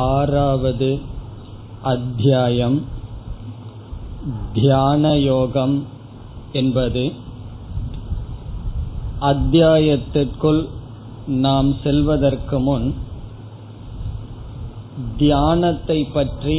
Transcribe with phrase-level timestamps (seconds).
[0.00, 0.88] ஆறாவது
[1.82, 2.78] அத்தியாயம்.
[4.52, 5.76] தியான யோகம்
[6.52, 7.04] என்பது
[9.30, 10.60] அத்தியாயத்திற்குள்
[11.26, 12.88] நாம் செல்வதற்கு முன்
[15.16, 16.58] தியானத்தை பற்றி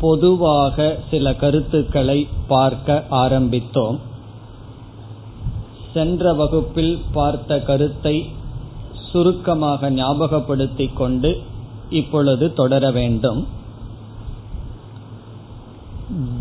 [0.00, 3.98] பொதுவாக சில கருத்துக்களை பார்க்க ஆரம்பித்தோம்.
[5.94, 8.16] சென்ற வகுப்பில் பார்த்த கருத்தை
[9.10, 11.30] சுருக்கமாக ஞாபகப்படுத்திக் கொண்டு
[11.94, 13.46] இப்பொழுது தொடர வேண்டும்.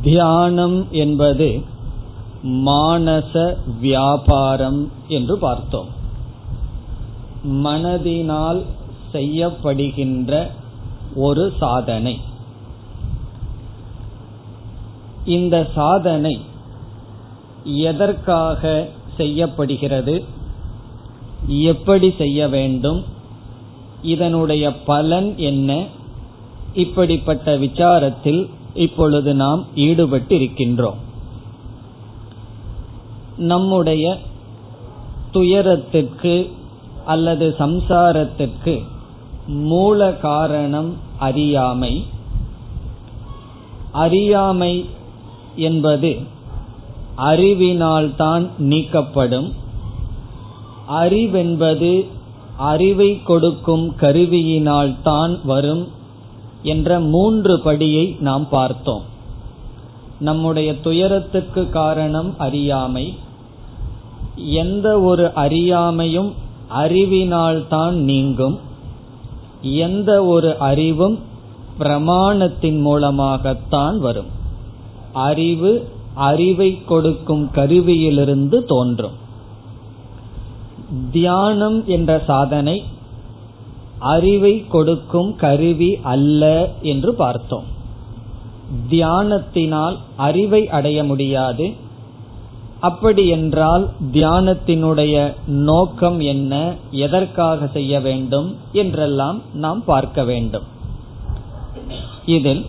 [0.01, 1.61] தியானம் என்பது
[2.43, 5.87] மானச வியாபாரம் என்று பார்த்தோம்.
[7.45, 8.65] மனதினால்
[9.13, 10.47] செய்யப்படுகின்ற
[11.15, 12.21] ஒரு சாதனை.
[15.25, 16.41] இந்த சாதனை
[17.63, 20.23] எதற்காக செய்யப்படுகிறது?
[21.47, 23.12] எப்படி செய்ய வேண்டும்?
[24.03, 25.85] இதனுடைய பலன் என்ன?
[26.73, 30.95] இப்படிப்பட்ட விசாரத்தில் இப்பொழுது நாம் ஈடுபட்டு இருக்கின்றோம்
[33.37, 34.19] நம்முடைய
[35.31, 36.51] துயரத்திற்கு
[37.05, 38.83] அல்லது சம்சாரத்திற்கு
[39.47, 42.05] மூல காரணம் அறியாமை.
[43.91, 44.85] அறியாமை
[45.55, 46.19] என்பது
[47.17, 49.51] அறிவினால்தான் நீக்கப்படும்.
[50.89, 52.07] அறிவென்பது
[52.57, 55.87] அறிவை கொடுக்கும் கருவியினால் தான் வரும்
[56.63, 59.01] என்ற மூன்று படியை நாம் பார்த்தோம்.
[60.19, 63.13] நம்முடைய துயரத்துக்கு காரணம் அறியாமை.
[64.35, 66.31] எந்த ஒரு அறியாமையும்
[66.75, 68.59] அறிவினால்தான் நீங்கும்.
[69.61, 71.19] எந்த ஒரு அறிவும்
[71.79, 74.27] பிரமாணத்தின் மூலமாகத்தான் வரும்.
[75.13, 79.21] அறிவு அறிவை கொடுக்கும் கருவியிலிருந்து தோன்றும்.
[81.11, 82.83] தியானம் என்ற சாதனை
[83.99, 87.63] அறிவை கொடுக்கும் கருவி அல்ல என்று பார்த்தோம்.
[88.89, 91.73] தியானத்தினால் அறிவை அடைய முடியாது.
[92.79, 100.63] அப்படி என்றால் தியானத்தினுடைய நோக்கம் என்ன எதற்காக செய்ய வேண்டும் என்றெல்லாம் நாம் பார்க்க வேண்டும்.
[102.25, 102.65] இதில்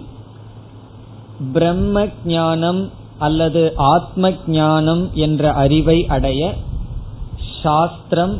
[1.53, 6.55] பிரம்ம ஞானம் அல்லது ஆத்ம ஞானம் என்ற அறிவை அடைய
[7.65, 8.35] சாஸ்திரம்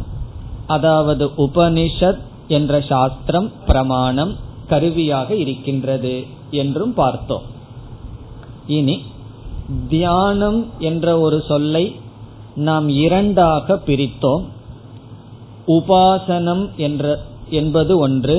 [0.67, 4.33] அதாவது உபனிஷத் என்ற சாஸ்திரம் பிரமாணம்
[4.69, 6.15] கருவியாக இருக்கின்றது
[6.51, 7.47] என்றும் பார்த்தோம்.
[8.67, 8.97] இனி
[9.89, 11.85] தியானம் என்ற ஒரு சொல்லை
[12.69, 14.45] நாம் இரண்டாக பிரித்தோம்.
[15.69, 17.05] உபாசனம் என்ற
[17.51, 18.37] என்பது ஒன்று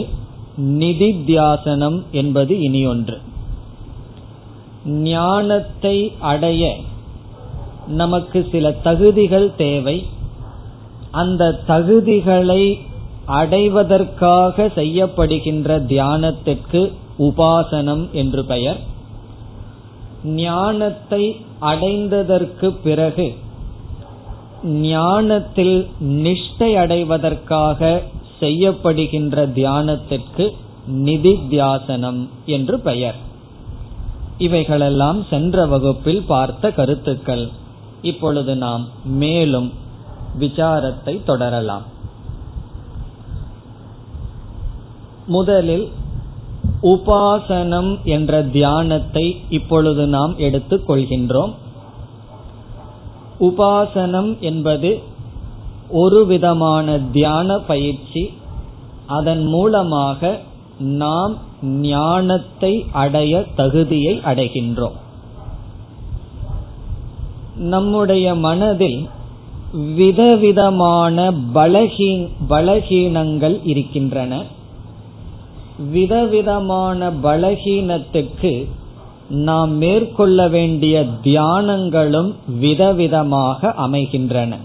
[0.80, 3.18] நிதித்தியாசனம் என்பது இனி ஒன்று.
[4.86, 5.96] ஞானத்தை
[6.32, 6.64] அடைய
[7.88, 9.98] நமக்கு சில தகுதிகள் தேவை.
[11.16, 12.64] அந்த தகுதிகளை
[13.40, 16.82] அடைவதற்காக செய்யப்படுகின்ற தியானத்திற்கு
[17.20, 18.80] உபாசனம் என்று பெயர்.
[20.44, 21.24] ஞானத்தை
[21.72, 23.28] அடைந்ததற்கு பிறகு
[24.90, 25.78] ஞானத்தில்
[26.24, 28.02] நிஷ்டை அடைவதற்காக
[28.42, 30.46] செய்யப்படுகின்ற தியானத்திற்கு
[31.06, 32.22] நிதித்தியாசனம்
[32.56, 33.20] என்று பெயர்.
[34.38, 37.46] இவைகளெல்லாம் சென்ற வகுப்பில் பார்த்த கருத்துக்கள்.
[38.02, 38.84] இப்பொழுது நாம்
[39.24, 39.70] மேலும்
[40.40, 41.84] விசாரத்தை தொடரலாம்.
[45.28, 45.92] முதலில்
[46.84, 51.54] உபாசனம் என்ற தியானத்தை இப்பொழுது நாம் எடுத்துக் கொள்கின்றோம்.
[53.40, 55.00] உபாசனம் என்பது
[55.90, 58.34] ஒரு விதமான தியான பயிற்சி.
[59.08, 60.40] அதன் மூலமாக
[60.78, 64.96] நாம் ஞானத்தை அடைய தகுதியை அடைகின்றோம்.
[67.56, 69.10] நம்முடைய மனதில்
[69.76, 74.44] விதவிதமான பலகீ பலகீனங்கள் இருக்கின்றன.
[75.92, 78.68] விதவிதமான பலகீனத்துக்கு
[79.30, 84.58] நாம் மேற்கொள்ள வேண்டிய தியானங்களும் விதவிதமாக அமைகின்றன.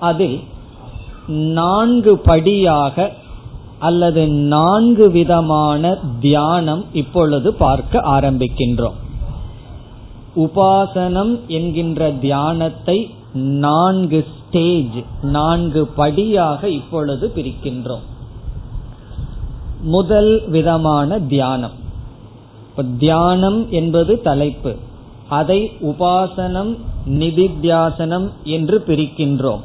[0.00, 0.40] அதில்
[1.28, 3.12] நான்கு படியாக
[3.78, 8.98] அல்லது நான்கு விதமான தியானம் இப்பொழுது பார்க்க ஆரம்பிக்கின்றோம்.
[10.36, 18.00] உபாசனம் என்கின்ற தியானத்தை நான்கு ஸ்டேஜ் நான்கு படியாக இப்பொழுது பிரிக்கின்றோம்.
[19.82, 21.72] முதல் விதமான தியானம்.
[22.98, 24.76] தியானம் என்பது தலைப்பு.
[25.28, 26.78] அதை உபாசனம்
[27.08, 29.60] நிதித்தியாசனம் என்று பிரிக்கின்றோம்.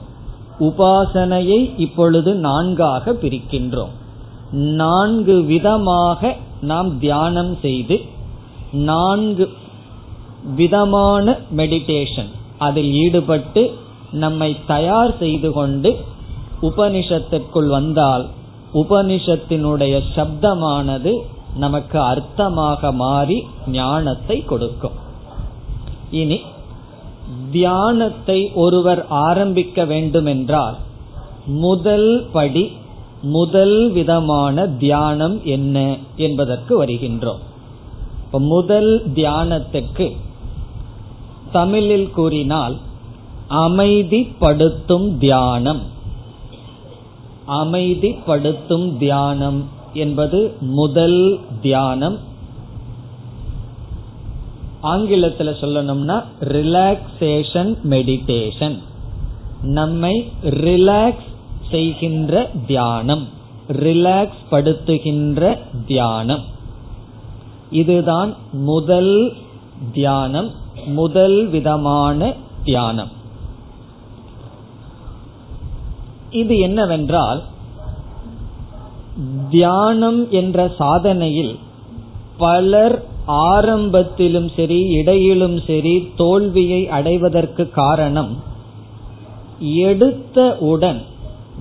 [0.60, 3.90] உபாசனையை இப்பொழுது நான்காக பிரிக்கின்றோம்.
[4.52, 8.00] நான்கு விதமாக நாம் தியானம் செய்து
[8.72, 9.50] நான்கு
[10.56, 12.30] விதமான மெடிடேஷன்
[12.60, 13.64] அதில் ஈடுபட்டு
[14.12, 15.90] நம்மை தயார் செய்து கொண்டு
[16.62, 18.26] உபனிஷத்திற்குள் வந்தால்
[18.74, 21.14] உபனிஷத்தினுடைய சப்தமானது
[21.56, 23.38] நமக்கு அர்த்தமாக மாறி
[23.68, 24.98] ஞானத்தை கொடுக்கும்.
[26.12, 26.42] இனி
[27.52, 30.76] தியானத்தை ஒருவர் ஆரம்பிக்க வேண்டுமென்றால்
[31.46, 32.72] முதல் படி
[33.22, 37.42] முதல் விதமான தியானம் என்ன என்பதற்கு வருகின்றோம்.
[38.32, 40.06] முதல் தியானத்துக்கு
[41.52, 42.78] தமிழில் கூறினால்
[43.50, 45.82] அமைதிப்படுத்தும் தியானம்.
[47.48, 52.18] அமைதிப்படுத்தும் தியானம் என்பது முதல் தியானம்.
[54.82, 58.80] ஆங்கிலத்தில் சொல்லணும்னா ரிலாக்ஸேஷன் மெடிடேஷன்
[59.62, 61.34] நம்மை ரிலாக்ஸ்
[61.72, 63.28] செய்கின்ற தியானம்
[63.68, 65.58] ரிலாக்ஸ் படுத்துகின்ற
[65.88, 66.44] தியானம்.
[67.72, 69.34] இதுதான் முதல்
[69.94, 70.52] தியானம்.
[70.86, 72.34] முதல் விதமான
[72.64, 73.12] தியானம்.
[76.32, 77.44] இது என்னவென்றால்
[79.50, 81.56] தியானம் என்ற சாதனையில்
[82.38, 88.44] பலர் ஆரம்பத்திலும் சரி இடையிலும் சரி தோல்வியை அடைவதற்கு காரணம்
[89.60, 91.02] எடுத்தவுடன்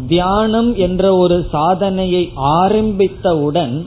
[0.09, 3.87] தியானம் என்ற ஒரு சாதனையை ஆரம்பித்தவுடன்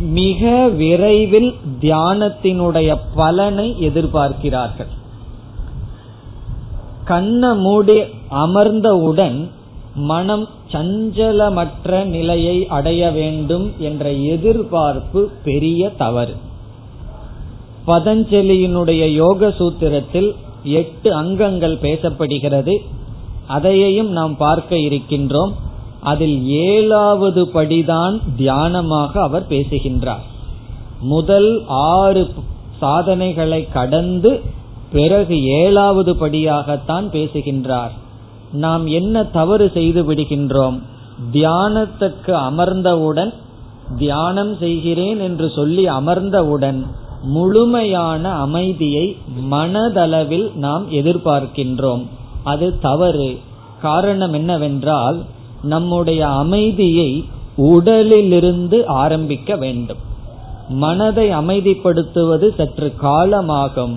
[0.00, 4.88] மிக விரைவில் தியானத்தினுடைய பலனை எதிர்பார்க்கிறார்கள்.
[7.04, 9.48] கண்ண மூடி அமர்ந்தவுடன்
[9.94, 16.36] மனம் சஞ்சலமற்ற நிலையை அடைய வேண்டும் என்ற எதிர்பார்ப்பு பெரிய தவறு.
[17.86, 22.76] பதஞ்சலியினுடைய யோக சூத்திரத்தில் எட்டு அங்கங்கள் பேசப்படுகிறது.
[23.46, 25.52] அதையையும் நாம் பார்க்க இருக்கின்றோம்.
[26.00, 30.22] அதில் ஏழாவது படிதான் தியானமாக அவர் பேசுகின்றார்.
[31.00, 32.28] முதல் ஆறு
[32.80, 34.40] சாதனைகளை கடந்து
[34.92, 37.92] பிறகு ஏழாவது படியாகத்தான் பேசுகின்றார்.
[38.52, 40.82] நாம் என்ன தவறு செய்து விடுகின்றோம்?
[41.32, 43.34] தியானத்துக்கு அமர்ந்தவுடன்
[43.98, 46.86] தியானம் செய்கிறேன் என்று சொல்லி அமர்ந்தவுடன்
[47.22, 49.16] முழுமையான அமைதியை
[49.50, 52.06] மனதளவில் நாம் எதிர்பார்க்கின்றோம்.
[52.44, 53.38] அது தவறு.
[53.82, 55.22] காரணம் என்னவென்றால்
[55.62, 57.24] நம்முடைய அமைதியை
[57.56, 59.96] உடலிலிருந்து ஆரம்பிக்க வேண்டும்.
[60.68, 63.96] மனதை அமைதிப்படுத்துவது சற்று காலமாகும்.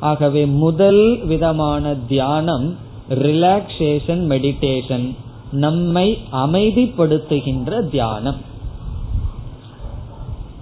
[0.00, 2.76] ஆகவே முதல் விதமான தியானம்
[3.08, 5.14] ரிலாக்ஸேஷன் மெடிடேஷன்
[5.52, 8.36] நம்மை அமைதிப்படுத்துகின்ற தியானம்.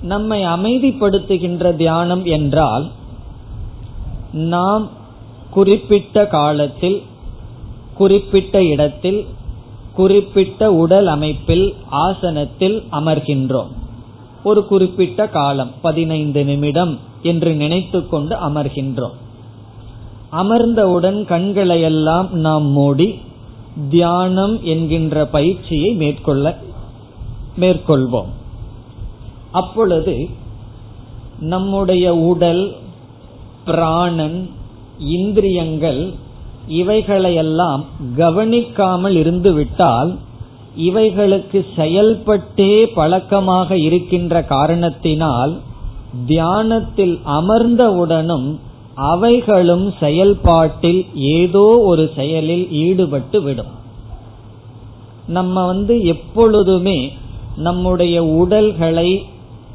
[0.03, 2.91] நம்மை அமைதிப்படுத்துகின்ற தியானம் என்றால்
[4.32, 4.88] நாம்
[5.50, 7.03] குறிப்பிட்ட காலத்தில்
[7.94, 9.26] குறிப்பிட்ட இடத்தில்
[9.94, 13.69] குறிப்பிட்ட உடல் அமைப்பில் ஆசனத்தில் அமர்கின்றோம்.
[14.44, 19.16] ஒரு குறிப்பிட்ட காலம் பதினைந்து நிமிடம் என்று நினைத்து கொண்டு அமர்கின்றோம்.
[20.32, 23.19] அமர்ந்தவுடன் கண்களை எல்லாம் நாம் மூடி
[23.90, 26.58] தியானம் என்கின்ற பயிற்சியை மேற்கொள்ள
[27.60, 28.31] மேற்கொள்வோம்.
[29.50, 30.28] அப்பொழுது
[31.40, 32.76] நம்முடைய உடல்
[33.64, 34.50] பிராணன்
[34.98, 36.14] இந்திரியங்கள்
[36.75, 37.82] இவைகளையெல்லாம்
[38.17, 40.11] கவனிக்காமல் இருந்துவிட்டால்
[40.87, 45.52] இவைகளுக்கு செயல்பட்டே பழக்கமாக இருக்கின்ற காரணத்தினால்
[46.26, 48.49] தியானத்தில் அமர்ந்தவுடனும்
[49.11, 51.02] அவைகளும் செயல்பாட்டில்
[51.34, 53.72] ஏதோ ஒரு செயலில் ஈடுபட்டு விடும்
[55.28, 56.99] நம்ம வந்து எப்பொழுதுமே
[57.58, 59.10] நம்முடைய உடல்களை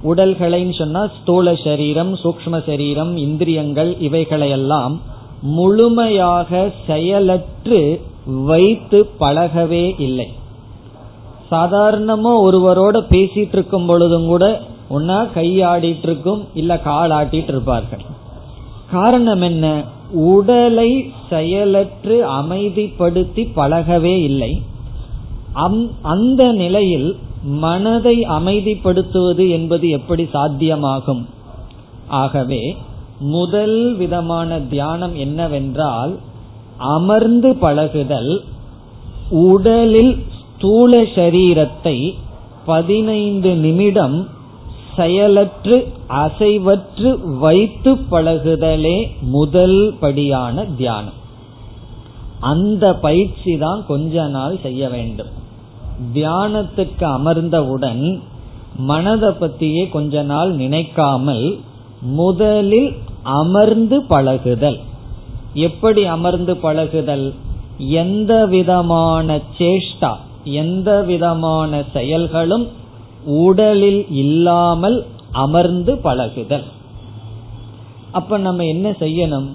[0.03, 4.95] உடல்களைன்னு சொன்னா ஸ்தூல சரீரம் சூக்ம சரீரம் இந்திரியங்கள் இவைகளையெல்லாம்
[5.41, 10.27] முழுமையாக செயலற்று வைத்து பழகவே இல்லை.
[11.51, 18.05] சாதாரணமா ஒருவரோட பேசிட்டு இருக்கும் பொழுதும் கூட ஒன்னா கையாடிட்டு இருக்கும் இல்ல கால் ஆட்டிட்டு இருப்பார்கள்
[18.91, 19.83] காரணம் என்ன?
[20.11, 24.61] உடலை செயலற்று அமைதிப்படுத்தி பழகவே இல்லை.
[26.01, 31.23] அந்த நிலையில் மனதை அமைதிப்படுத்துவது என்பது எப்படி சாத்தியமாகும்?
[32.07, 32.75] ஆகவே
[33.19, 36.19] முதல் விதமான தியானம் என்னவென்றால்
[36.77, 38.43] அமர்ந்து பழகுதல்
[39.29, 42.15] உடலில் ஸ்தூல சரீரத்தை
[42.65, 44.27] பதினைந்து நிமிடம்
[44.95, 51.13] செயலற்று அசைவற்று வைத்து பழகுதலே முதல் படியான தியானம்.
[52.39, 55.27] அந்த பயிற்சி தான் கொஞ்ச நாள் செய்ய வேண்டும்.
[56.13, 58.21] தியானத்துக்கு அமர்ந்தவுடன்
[58.77, 61.57] மனதை பத்தியே கொஞ்ச நாள் நினைக்காமல்
[62.01, 64.79] முதலில் அமர்ந்து பழகுதல்.
[65.53, 67.33] எப்படி அமர்ந்து பழகுதல்?
[67.77, 72.67] எந்த விதமான சேஷ்டா எந்த விதமான செயல்களும்
[73.25, 76.63] உடலில் இல்லாமல் அமர்ந்து பழகுதல்.
[78.11, 79.47] அப்ப நம்ம என்ன செய்யணும்?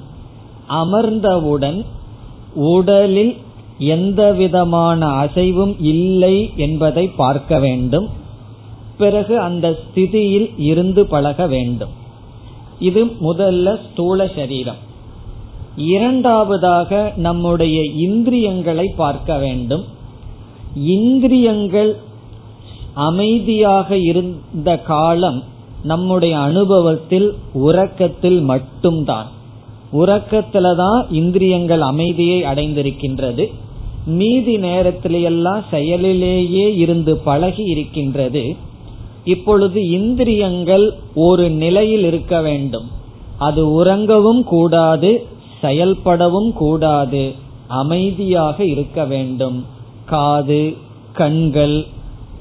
[0.68, 1.85] அமர்ந்தவுடன்
[2.54, 3.37] உடலில்
[3.78, 8.09] எந்த விதமான அசைவும் இல்லை என்பதை பார்க்க வேண்டும்.
[8.99, 11.99] பிறகு அந்த ஸ்திதியில் இருந்து பழக வேண்டும்.
[12.80, 14.88] இது முதல்ல ஸ்தூல சரீரம்.
[15.76, 19.84] இரண்டாவதாக நம்முடைய இந்திரியங்களை பார்க்க வேண்டும்.
[20.76, 21.96] இந்திரியங்கள்
[22.94, 25.42] அமைதியாக இருந்த காலம்
[25.84, 29.26] நம்முடைய அனுபவத்தில் உறக்கத்தில் மட்டும்தான்.
[29.92, 33.46] உறக்கத்துலதான் இந்திரியங்கள் அமைதியை அடைந்திருக்கின்றது.
[34.06, 38.56] மீதி நேரத்திலேயெல்லாம் செயலிலேயே இருந்து பழகி இருக்கின்றது.
[39.24, 42.88] இப்பொழுது இந்திரியங்கள் ஒரு நிலையில் இருக்க வேண்டும்.
[43.38, 45.26] அது உறங்கவும் கூடாது
[45.62, 47.34] செயல்படவும் கூடாது
[47.68, 49.64] அமைதியாக இருக்க வேண்டும்.
[50.06, 50.76] காது
[51.12, 51.86] கண்கள்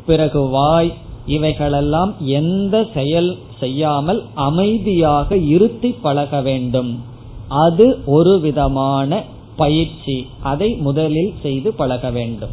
[0.05, 0.93] பிறகு வாய்
[1.25, 6.99] இவைகளெல்லாம் எந்த செயல் செய்யாமல் அமைதியாக இருத்தி பழக வேண்டும்.
[7.47, 9.23] அது ஒரு விதமான
[9.55, 10.27] பயிற்சி.
[10.43, 12.49] அதை முதலில் செய்து பழக வேண்டும்.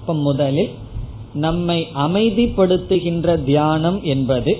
[0.00, 0.70] இப்ப முதலில்
[1.34, 4.58] நம்மை அமைதிப்படுத்துகின்ற தியானம் என்பது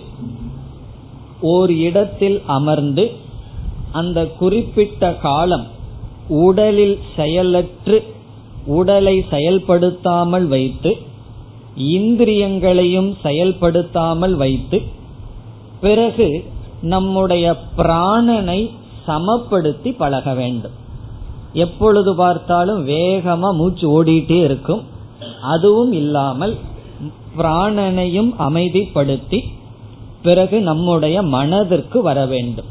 [1.40, 3.10] ஓர் இடத்தில் அமர்ந்து
[3.92, 5.66] அந்த குறிப்பிட்ட காலம்
[6.28, 8.02] உடலில் செயலற்று
[8.66, 10.96] உடலை செயல்படுத்தாமல் வைத்து
[11.76, 14.82] இந்திரியங்களையும் செயல்படுத்தாமல் வைத்து
[15.80, 16.44] பிறகு
[16.80, 18.70] நம்முடைய பிராணனை
[19.06, 20.72] சமப்படுத்தி பழக வேண்டும்.
[21.52, 24.82] எப்பொழுது பார்த்தாலும் வேகமா மூச்சு ஓடிட்டே இருக்கும்.
[25.42, 26.56] அதுவும் இல்லாமல்
[27.38, 29.44] பிராணனையும் அமைதிப்படுத்தி
[30.22, 32.64] பிறகு நம்முடைய மனதிற்கு வர வேண்டும்.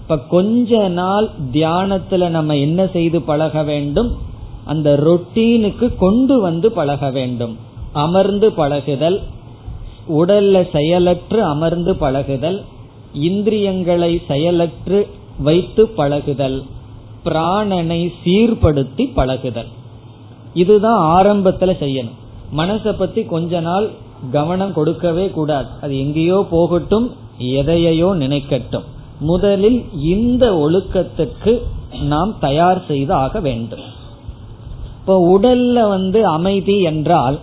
[0.00, 4.16] இப்ப கொஞ்ச நாள் தியானத்துல நம்ம என்ன செய்து பழக வேண்டும்?
[4.64, 7.56] அந்த ரொட்டீனுக்கு கொண்டு வந்து பழக வேண்டும்.
[7.92, 9.20] அமர்ந்து பழகுதல்
[10.08, 12.64] உடல்ல செயலற்று அமர்ந்து பழகுதல்
[13.12, 15.06] இந்திரியங்களை செயலற்று
[15.38, 16.62] வைத்து பழகுதல்
[17.24, 19.66] பிராணனை சீர்படுத்தி பழகுதல்.
[20.54, 22.18] இதுதான் ஆரம்பத்துல செய்யணும்.
[22.56, 23.90] மனசை பத்தி கொஞ்ச நாள்
[24.32, 25.68] கவனம் கொடுக்கவே கூடாது.
[25.80, 27.06] அது எங்கேயோ போகட்டும்
[27.38, 28.86] எதையோ நினைக்கட்டும்.
[29.18, 31.52] முதலில் இந்த ஒழுக்கத்துக்கு
[32.02, 33.84] நாம் தயார் செய்து ஆக வேண்டும்.
[34.98, 37.38] இப்போ உடல்ல வந்து அமைதி என்றால்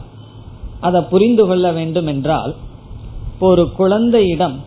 [0.79, 2.55] அதை புரிந்து கொள்ள வேண்டும் என்றால்
[3.33, 4.57] இப்போ ஒரு குழந்தையிடம்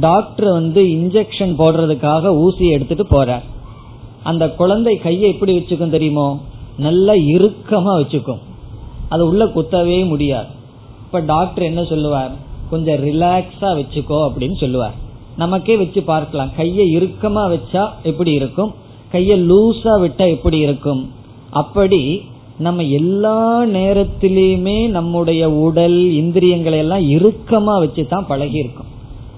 [0.00, 3.44] டாக்டர் வந்து இன்ஜெக்ஷன் போடுறதுக்காக ஊசி எடுத்துட்டு போறார்.
[4.22, 6.40] அந்த குழந்தை கையை எப்படி வச்சுக்கும் தெரியுமோ?
[6.78, 8.38] நல்லா இறுக்கமா வச்சுக்கும்.
[9.08, 10.46] அது உள்ள குத்தவே முடியாது.
[11.04, 12.30] இப்ப டாக்டர் என்ன சொல்லுவார்?
[12.70, 14.94] கொஞ்சம் ரிலாக்ஸா வச்சுக்கோ அப்படின்னு சொல்லுவார்.
[15.36, 16.50] நமக்கே வச்சு பார்க்கலாம்.
[16.56, 18.74] கையை இறுக்கமா வச்சா எப்படி இருக்கும்?
[19.10, 21.12] கையை லூஸா விட்டா எப்படி இருக்கும்?
[21.50, 22.22] அப்படி
[22.58, 28.90] நம்ம எல்லா நேரத்திலையுமே நம்முடைய உடல் இந்திரியங்களை எல்லாம் இறுக்கமா வச்சு தான் பழகி இருக்கும்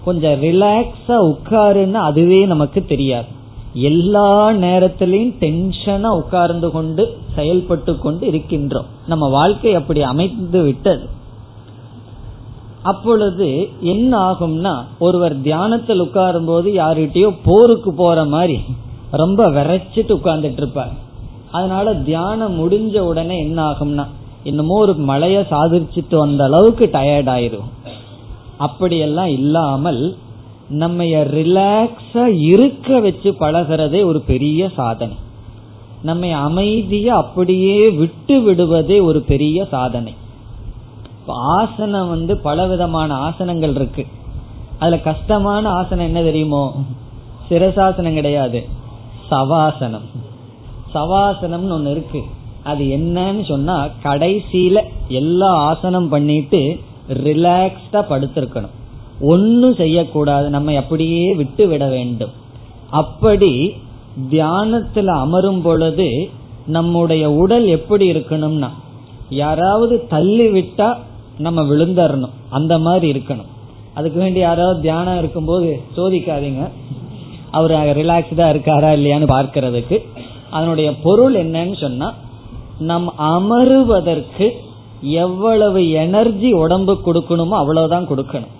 [0.04, 3.26] கொஞ்சம் ரிலாக்ஸா உட்காருன்னு அதுவே நமக்கு தெரியாது.
[3.74, 8.88] எல்லா நேரத்திலையும் டென்ஷனா உட்கார்ந்து கொண்டு செயல்பட்டு கொண்டு இருக்கின்றோம்.
[9.06, 11.08] நம்ம வாழ்க்கை அப்படி அமைந்து விட்டது.
[12.82, 18.58] அப்பொழுது என்ன ஆகும்னா ஒருவர் தியானத்தில் உட்காரும் போது யாருகிட்டயோ போருக்கு போற மாதிரி
[19.10, 20.92] ரொம்ப விரைச்சிட்டு உட்கார்ந்துட்டு இருப்பார்.
[21.50, 24.06] அதனால தியானம் முடிஞ்ச உடனே என்ன ஆகும்னா
[24.42, 27.70] என்னமோ ஒரு மழைய சாதிச்சுட்டு வந்த அளவுக்கு டயர்ட் ஆயிரும்
[28.58, 30.16] அப்படியெல்லாம் இல்லாமல்
[30.68, 35.16] நம்ம ரிலாக்ஸா இருக்க வச்சு பழகிறதே ஒரு பெரிய சாதனை.
[36.02, 40.14] நம்ம அமைதிய அப்படியே விட்டு விடுவதே ஒரு பெரிய சாதனை.
[41.26, 44.06] ஆசனம் வந்து பல விதமான ஆசனங்கள் இருக்கு.
[44.78, 46.74] அதுல கஷ்டமான ஆசனம் என்ன தெரியுமோ?
[47.50, 48.68] சிரசாசனம் கிடையாது.
[49.30, 50.04] சவாசனம்.
[50.94, 52.22] சவாசனம்னு ஒண்ணு இருக்கு.
[52.64, 58.82] அது என்னன்னு சொன்னா கடைசியில எல்லா ஆசனம் பண்ணிட்டு ரிலாக்ஸ்டா படுத்திருக்கணும்.
[59.20, 60.50] ஒன்னும் செய்யக்கூடாது.
[60.50, 62.30] நம்ம அப்படியே விட்டு விட வேண்டும்.
[62.90, 63.72] அப்படி
[64.30, 66.30] தியானத்துல அமரும் பொழுது
[66.66, 68.68] நம்முடைய உடல் எப்படி இருக்கணும்னா
[69.28, 70.96] யாராவது தள்ளி விட்டா
[71.38, 72.34] நம்ம விழுந்தரணும்.
[72.50, 73.50] அந்த மாதிரி இருக்கணும்.
[73.94, 76.70] அதுக்கு வேண்டி யாராவது தியானம் இருக்கும்போது சோதிக்காதீங்க.
[77.50, 79.98] அவர் ரிலாக்ஸ்டா இருக்காரா இல்லையான்னு பார்க்கறதுக்கு.
[80.50, 82.14] அதனுடைய பொருள் என்னன்னு சொன்னா
[82.78, 84.50] நம் அமருவதற்கு
[85.00, 88.52] எவ்வளவு எனர்ஜி உடம்பு கொடுக்கணுமோ அவ்வளவுதான் கொடுக்கணும்.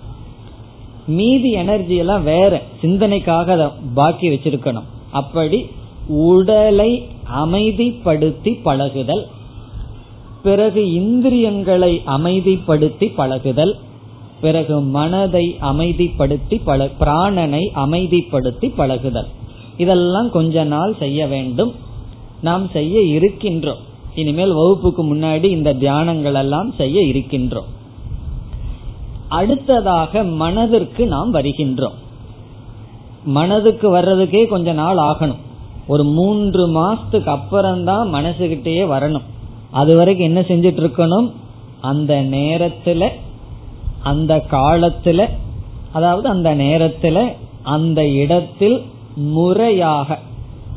[1.07, 2.61] மீதி எனர்ஜி எல்லாம் வேற.
[2.81, 4.83] சிந்தனைக்காக பாக்கி வச்சிருக்கணும்.
[5.11, 5.65] அப்படி
[6.07, 7.07] உடலை
[7.41, 9.27] அமைதிப்படுத்தி பழகுதல்.
[10.43, 13.77] பிறகு இந்திரியங்களை அமைதிப்படுத்தி பழகுதல்.
[14.41, 19.27] பிறகு மனதை அமைதிப்படுத்தி பழ பிராணனை அமைதிப்படுத்தி பழகுதல்.
[19.77, 21.73] இதெல்லாம் கொஞ்ச நாள் செய்ய வேண்டும்.
[22.41, 23.81] நாம் செய்ய இருக்கின்றோம்.
[24.15, 27.74] இனிமேல் வகுப்புக்கு முன்னாடி இந்த தியானங்கள் எல்லாம் செய்ய இருக்கின்றோம்.
[29.29, 31.93] அடுத்ததாக மனதிற்கு நாம் வருகின்றோம்.
[33.23, 35.37] மனதுக்கு வர்றதுக்கே கொஞ்ச நாள் ஆகணும்.
[35.87, 39.21] ஒரு மூன்று மாசத்துக்கு அப்புறம்தான் மனசுகிட்டயே வரணும்.
[39.71, 41.31] அது வரைக்கும் என்ன செஞ்சிட்டு இருக்கணும்
[41.81, 43.07] அந்த நேரத்துல
[44.03, 45.29] அந்த காலத்துல
[45.93, 48.83] அதாவது அந்த நேரத்துல அந்த இடத்தில்
[49.15, 50.19] முறையாக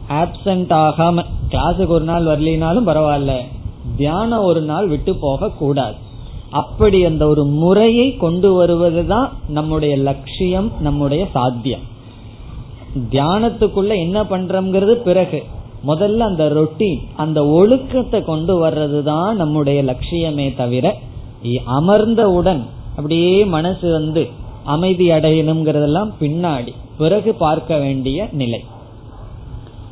[0.09, 3.37] ஆப்சண்ட் ஆகாம கிளாஸுக்கு ஒரு நாள் வரலினாலும் பரவாயில்ல.
[3.97, 6.07] தியானம் ஒரு நாள் விட்டு போக கூடாது
[6.51, 11.81] அப்படி அந்த ஒரு முறையை கொண்டு வருவதுதான் நம்முடைய லட்சியம் நம்முடைய சாத்தியம்.
[13.11, 15.45] தியானத்துக்குள்ள என்ன பண்றோம்ங்கிறது பிறகு.
[15.87, 20.97] முதல்ல அந்த ரொட்டீன் அந்த ஒழுக்கத்தை கொண்டு வர்றது தான் நம்முடைய லட்சியமே தவிர
[21.67, 22.63] அமர்ந்தவுடன்
[22.97, 24.29] அப்படியே மனசு வந்து
[24.65, 28.65] அமைதி அடையணுங்கிறதெல்லாம் பின்னாடி பிறகு பார்க்க வேண்டிய நிலை.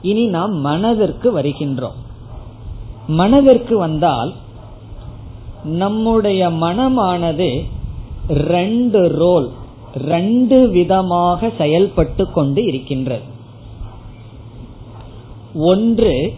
[0.02, 1.98] இனி நாம் மனதிற்கு வருகின்றோம்.
[3.06, 4.34] மனதிற்கு வந்தால்
[5.66, 7.64] நம்முடைய மனமானது
[8.28, 9.50] ரெண்டு ரோல்
[9.94, 13.22] ரெண்டு விதமாக செயல்பட்டு கொண்டு இருக்கின்றது.
[15.54, 16.34] ஒன்று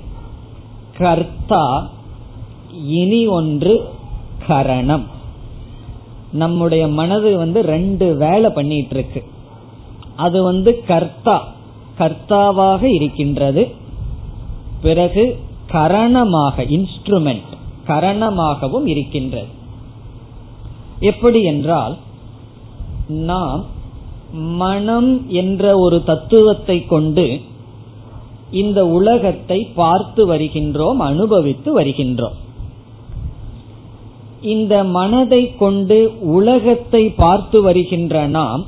[0.99, 1.91] கர்த்தா
[2.85, 3.75] இனி ஒன்று
[4.47, 5.07] கரணம்.
[6.33, 9.25] நம்முடைய மனது வந்து ரெண்டு வேலை பண்ணிட்டு இருக்கு
[10.17, 11.37] அது வந்து கர்த்தா
[11.99, 13.63] கர்த்தாவாக இருக்கின்றது.
[14.83, 15.25] பிறகு
[15.73, 17.48] கரணமாக இன்ஸ்ட்ருமெண்ட்
[17.89, 19.51] கரணமாகவும் இருக்கின்றது.
[21.11, 21.95] எப்படி என்றால்
[23.29, 23.61] நாம்
[24.63, 27.27] மனம் என்ற ஒரு தத்துவத்தை கொண்டு
[28.51, 32.37] இந்த உலகத்தை பார்த்து வருகின்றோம் அனுபவித்து வருகின்றோம்.
[34.55, 35.99] இந்த மனதை கொண்டு
[36.37, 38.63] உலகத்தை பார்த்து வருகின்ற நாம்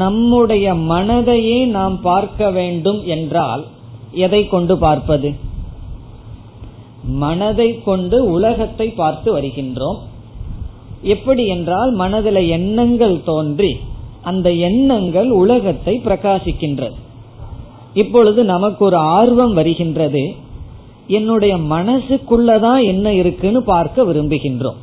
[0.00, 3.62] நம்முடைய மனதையே நாம் பார்க்க வேண்டும் என்றால்
[4.24, 5.30] எதை கொண்டு பார்ப்பது?
[7.04, 9.98] மனதை கொண்டு உலகத்தை பார்த்து வருகின்றோம்.
[11.02, 13.72] எப்படி என்றால் மனதில் எண்ணங்கள் தோன்றி
[14.22, 16.96] அந்த எண்ணங்கள் உலகத்தை பிரகாசிக்கின்றது.
[17.94, 20.34] இப்பொழுது நமக்கு ஒரு ஆர்வம் வருகின்றது.
[21.06, 24.78] என்னுடைய மனசுக்குள்ளதான் என்ன இருக்குன்னு பார்க்க விரும்புகின்றோம்.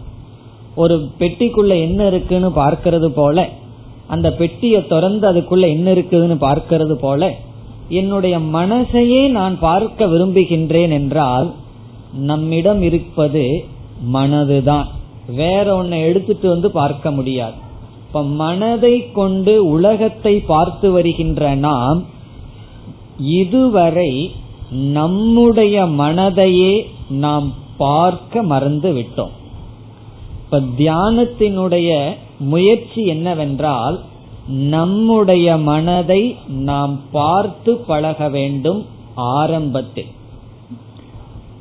[0.75, 3.49] ஒரு பெட்டிக்குள்ள என்ன இருக்குன்னு பார்க்கறது போல
[4.07, 7.31] அந்த பெட்டியை திறந்து அதுக்குள்ள என்ன இருக்குதுன்னு பார்க்கறது போல
[7.89, 11.53] என்னுடைய மனசையே நான் பார்க்க விரும்புகின்றேன் என்றால்
[12.13, 13.65] நம்மிடம் இருப்பது
[14.13, 14.85] மனதுதான்.
[15.27, 17.53] வேற ஒன்னை எடுத்துட்டு வந்து பார்க்க முடியாது.
[18.07, 22.03] இப்ப மனதை கொண்டு உலகத்தை பார்த்து வருகின்ற நாம்
[23.17, 24.31] இதுவரை
[24.69, 29.35] நம்முடைய மனதையே நாம் பார்க்க மறந்து விட்டோம்.
[30.43, 33.99] இப்ப தியானத்தினுடைய முயற்சி என்னவென்றால்
[34.47, 40.17] நம்முடைய மனதை நாம் பார்த்து பழக வேண்டும் ஆரம்பத்தில்.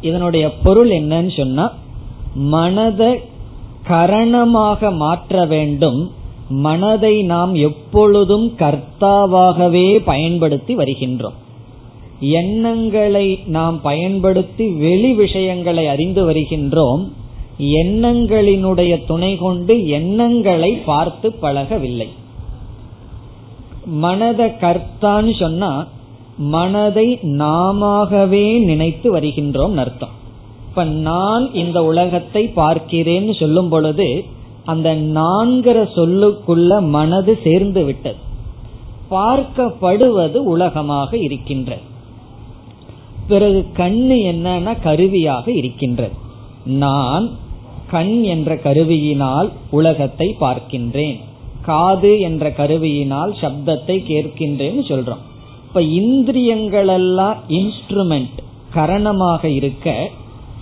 [0.00, 1.74] இதனுடைய பொருள் என்னன்னு சொன்னா
[2.34, 3.20] மனதை
[3.88, 6.11] கரணமாக மாற்ற வேண்டும்.
[6.48, 11.38] மனதை நாம் எப்பொழுதும் கர்த்தாவாகவே பயன்படுத்தி வருகின்றோம்.
[12.20, 17.08] எண்ணங்களை நாம் பயன்படுத்தி வெளி விஷயங்களை அறிந்து வருகின்றோம்.
[17.58, 22.08] எண்ணங்களினுடைய துணை கொண்டு எண்ணங்களை பார்த்து பழகவில்லை.
[23.84, 25.87] மனத கர்த்தான்னு சொன்னா
[26.38, 30.09] மனதை நாமவே நினைத்து வருகின்றோம் அர்த்தம்.
[30.68, 34.24] இப்ப நான் இந்த உலகத்தை பார்க்கிறேன்னு சொல்லும் பொழுது
[34.64, 38.16] அந்த நான்கிற சொல்லுக்குள்ள மனது சேர்ந்து விட்டது.
[39.11, 41.81] பார்க்கப்படுவது உலகமாக இருக்கின்றது.
[43.29, 46.12] பிறகு கண்ணு என்னன்னா கருவியாக இருக்கின்றது.
[46.64, 47.31] நான்
[47.90, 51.18] கண் என்ற கருவியினால் உலகத்தை பார்க்கின்றேன்.
[51.62, 55.27] காது என்ற கருவியினால் சப்தத்தை கேட்கின்றேன்னு சொல்றோம்.
[55.68, 58.37] இப்ப இந்திரியங்கள் எல்லாம் இன்ஸ்ட்ருமெண்ட்
[58.74, 60.11] கரணமாக இருக்க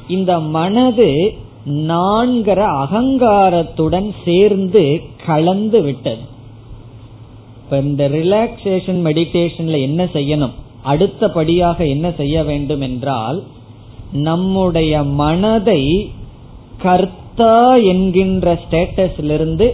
[0.08, 4.82] இந்த மனது நான்கிற அகங்காரத்துடன் சேர்ந்து
[5.26, 6.24] கலந்து விட்டது.
[7.60, 10.54] இப்ப இந்த ரிலாக்ஸேஷன் மெடிடேஷன்ல என்ன செய்யணும்?
[10.82, 13.42] அடுத்தபடியாக என்ன செய்ய வேண்டும் என்றால்
[14.12, 15.82] நம்முடைய மனதை
[16.82, 19.68] கர்த்தா என்கின்ற ஸ்டேட்டஸிலிருந்து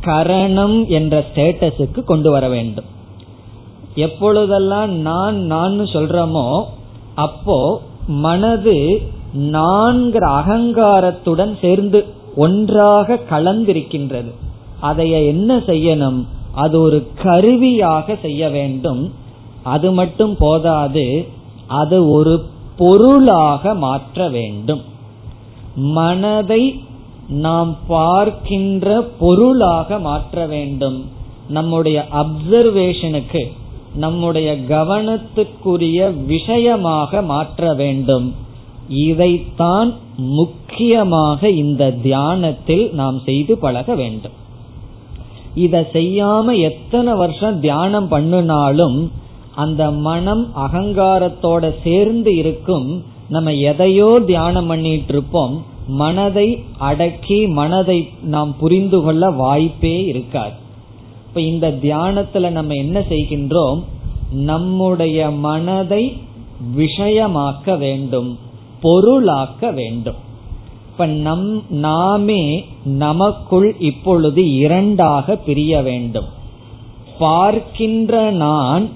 [0.00, 2.88] கரணம் என்ற ஸ்டேட்டஸுக்கு கொண்டு வர வேண்டும்.
[3.94, 6.64] எப்பொழுதெல்லாம் நான் நான் சொல்றோமோ
[7.14, 9.02] அப்போ மனது
[9.38, 12.04] நான்கிற அகங்காரத்துடன் சேர்ந்து
[12.36, 14.30] ஒன்றாக கலந்திருக்கின்றது.
[14.82, 16.26] அதைய என்ன செய்யணும்?
[16.54, 19.12] அது ஒரு கருவியாக செய்ய வேண்டும்.
[19.62, 21.26] அது மட்டும் போதாது
[21.66, 22.44] அது ஒரு
[22.76, 24.80] பொருளாக மாற்ற வேண்டும்.
[25.74, 26.82] மனதை
[27.28, 31.04] நாம் பார்க்கின்ற பொருளாக மாற்ற வேண்டும்.
[31.48, 33.52] நம்முடைய அப்சர்வேஷனுக்கு
[33.94, 38.34] நம்முடைய கவனத்துக்குரிய விஷயமாக மாற்ற வேண்டும்.
[38.88, 44.32] இதைத்தான் முக்கியமாக இந்த தியானத்தில் நாம் செய்து பழக வேண்டும்.
[45.54, 49.12] இதை செய்யாம எத்தனை வருஷம் தியானம் பண்ணினாலும்
[49.54, 53.02] அந்த மனம் அகங்காரத்தோட சேர்ந்து இருக்கும்.
[53.28, 60.59] நம்ம எதையோ தியானம் பண்ணிட்டு இருப்போம் மனதை அடக்கி மனதை நாம் புரிந்து கொள்ள வாய்ப்பே இருக்காது.
[61.30, 63.80] இப்ப இந்த தியானத்துல நம்ம என்ன செய்கின்றோம்?
[64.30, 66.16] நம்முடைய மனதை
[66.76, 68.38] விஷயமாக்க வேண்டும்
[68.82, 70.18] பொருளாக்க வேண்டும்.
[70.90, 76.28] இப்ப நம் நாமே நமக்குள் இப்பொழுது இரண்டாக பிரிய வேண்டும்.
[77.18, 78.88] பார்க்கின்ற நான்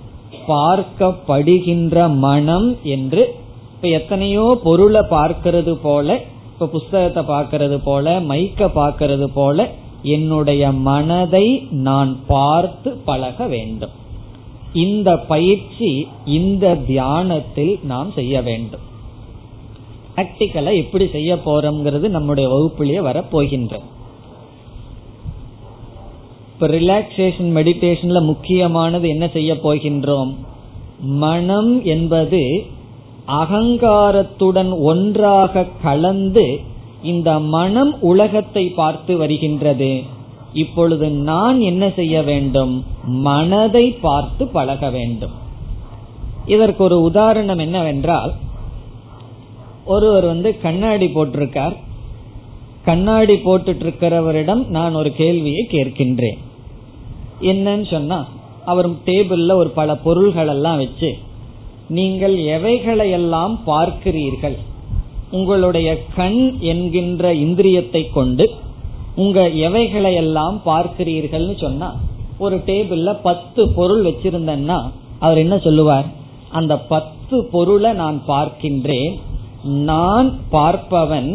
[0.48, 3.34] பார்க்கப்படுகின்ற மனம் என்று
[3.74, 6.20] இப்ப எத்தனையோ பொருளை பார்க்கிறது போல
[6.52, 9.70] இப்ப புஸ்தகத்தை பார்க்கறது போல மைக்க பார்க்கறது போல
[10.04, 13.90] என்னுடைய மனதை நான் பார்த்து பழக வேண்டும்.
[14.72, 18.80] இந்த பயிற்சி இந்த தியானத்தில் நாம் செய்ய வேண்டும்.
[20.16, 23.80] பிராக்டிக்கலா எப்படி செய்ய போறோம்ங்கிறது நம்முடைய வகுப்பிலேயே வரப்போகின்ற.
[26.54, 30.34] இப்ப ரிலாக்ஸேஷன் மெடிடேஷன்ல முக்கியமானது என்ன செய்ய போகின்றோம்?
[31.00, 32.66] மனம் என்பது
[33.28, 36.60] அகங்காரத்துடன் ஒன்றாக கலந்து
[37.12, 39.92] இந்த மனம் உலகத்தை பார்த்து வருகின்றது.
[40.62, 42.74] இப்பொழுது நான் என்ன செய்ய வேண்டும்?
[43.28, 45.34] மனதை பார்த்து பழக வேண்டும்.
[46.46, 48.32] இதற்கு ஒரு உதாரணம் என்னவென்றால்
[49.84, 51.76] ஒருவர் வந்து கண்ணாடி போட்டிருக்கார்.
[52.84, 56.40] கண்ணாடி போட்டுட்டு இருக்கிறவரிடம் நான் ஒரு கேள்வியை கேட்கின்றேன்.
[57.50, 58.18] என்னன்னு சொன்னா
[58.64, 61.10] அவர் டேபிள்ல ஒரு பல பொருள்கள் எல்லாம் வச்சு
[61.88, 64.56] நீங்கள் எவைகளை எல்லாம் பார்க்கிறீர்கள்?
[65.36, 66.42] உங்களுடைய கண்
[66.72, 68.44] என்கின்ற இந்திரியத்தை கொண்டு
[69.22, 71.88] உங்க எவைகளை எல்லாம் பார்க்கிறீர்கள்னு சொன்னா
[72.38, 74.78] ஒரு டேபிள்ல பத்து பொருள் வச்சிருந்தேன்னா
[75.18, 76.06] அவர் என்ன சொல்லுவார்?
[76.50, 79.14] அந்த பத்து பொருளை நான் பார்க்கின்றேன்.
[79.90, 81.30] நான் பார்ப்பவன்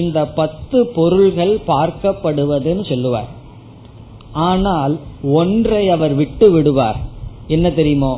[0.00, 3.30] இந்த பத்து பொருள்கள் பார்க்கப்படுவதுன்னு சொல்லுவார்.
[4.48, 4.94] ஆனால்
[5.40, 6.98] ஒன்றை அவர் விட்டு விடுவார்.
[7.46, 8.12] என்ன தெரியுமோ?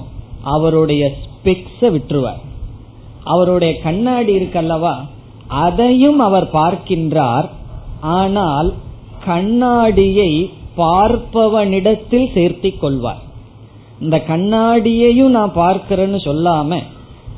[0.54, 2.40] அவருடைய ஸ்பெக்ஸ விட்டுருவார்.
[3.24, 4.94] அவருடைய கண்ணாடி இருக்கல்லவா?
[5.48, 7.48] அதையும் அவர் பார்க்கின்றார்.
[8.00, 8.74] ஆனால்
[9.24, 13.22] கண்ணாடியை பார்ப்பவனிடத்தில் சேர்த்தி கொள்வார்.
[14.00, 16.80] இந்த கண்ணாடியையும் நான் பார்க்கிறேன்னு சொல்லாம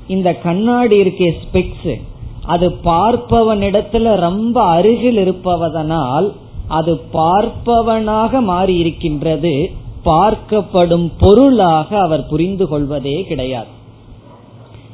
[0.06, 1.94] இந்த கண்ணாடி இருக்கே ஸ்பெக்ஸ்.
[2.42, 6.32] அது பார்ப்பவனிடத்துல ரொம்ப அருகில் இருப்பவதனால்
[6.68, 9.70] அது பார்ப்பவனாக மாறி இருக்கின்றது
[10.04, 13.72] பார்க்கப்படும் பொருளாக அவர் புரிந்து கொள்வதே கிடையாது.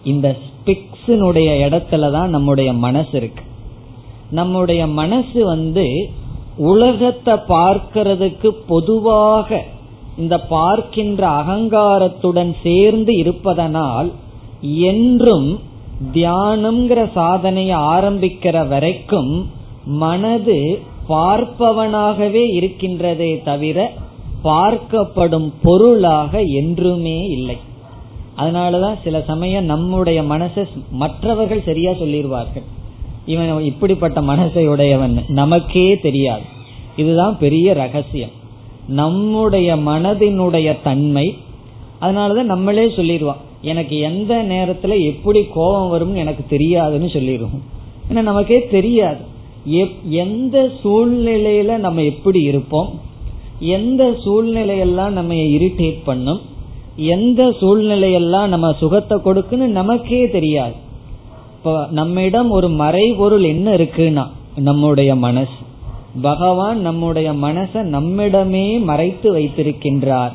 [0.05, 0.37] இந்த
[1.07, 3.43] இடத்துல தான் நம்முடைய மனசு இருக்கு.
[4.31, 6.09] நம்முடைய மனசு வந்து
[6.57, 9.65] உலகத்தை பார்க்கிறதுக்கு பொதுவாக
[10.19, 14.13] இந்த பார்க்கின்ற அகங்காரத்துடன் சேர்ந்து இருப்பதனால்
[14.81, 15.59] என்றும்
[16.13, 19.51] தியானம்ங்கிற சாதனையை ஆரம்பிக்கிற வரைக்கும்
[19.85, 23.91] மனது பார்ப்பவனாகவே இருக்கின்றதே தவிர
[24.45, 27.59] பார்க்கப்படும் பொருளாக என்றுமே இல்லை.
[28.37, 32.67] அதனாலதான் சில சமயம் நம்முடைய மனசை மற்றவர்கள் சரியா சொல்லிடுவார்கள்
[33.27, 36.43] இவன் இப்படிப்பட்ட மனசை உடையவன் நமக்கே தெரியாது.
[36.97, 38.39] இதுதான் பெரிய ரகசியம்.
[38.89, 41.37] நம்முடைய மனதினுடைய தன்மை
[42.01, 47.63] அதனாலதான் நம்மளே சொல்லிடுவான் எனக்கு எந்த நேரத்துல எப்படி கோபம் வரும்னு எனக்கு தெரியாதுன்னு சொல்லிடுவோம்
[48.11, 49.29] ஏன்னா நமக்கே தெரியாது.
[50.09, 53.01] எந்த சூழ்நிலையில நம்ம எப்படி இருப்போம்?
[53.59, 56.41] எந்த சூழ்நிலையெல்லாம் நம்ம இரிட்டேட் பண்ணும்?
[57.01, 60.73] எந்த சூழ்நிலையெல்லாம் நம்ம சுகத்தை கொடுக்குன்னு நமக்கே தெரியாது.
[61.57, 65.59] இப்போ நம்மிடம் ஒரு மறைபொருள் என்ன இருக்குன்னா நம்முடைய மனசு.
[66.23, 70.33] பகவான் நம்முடைய மனச நம்மிடமே மறைத்து வைத்திருக்கின்றார்.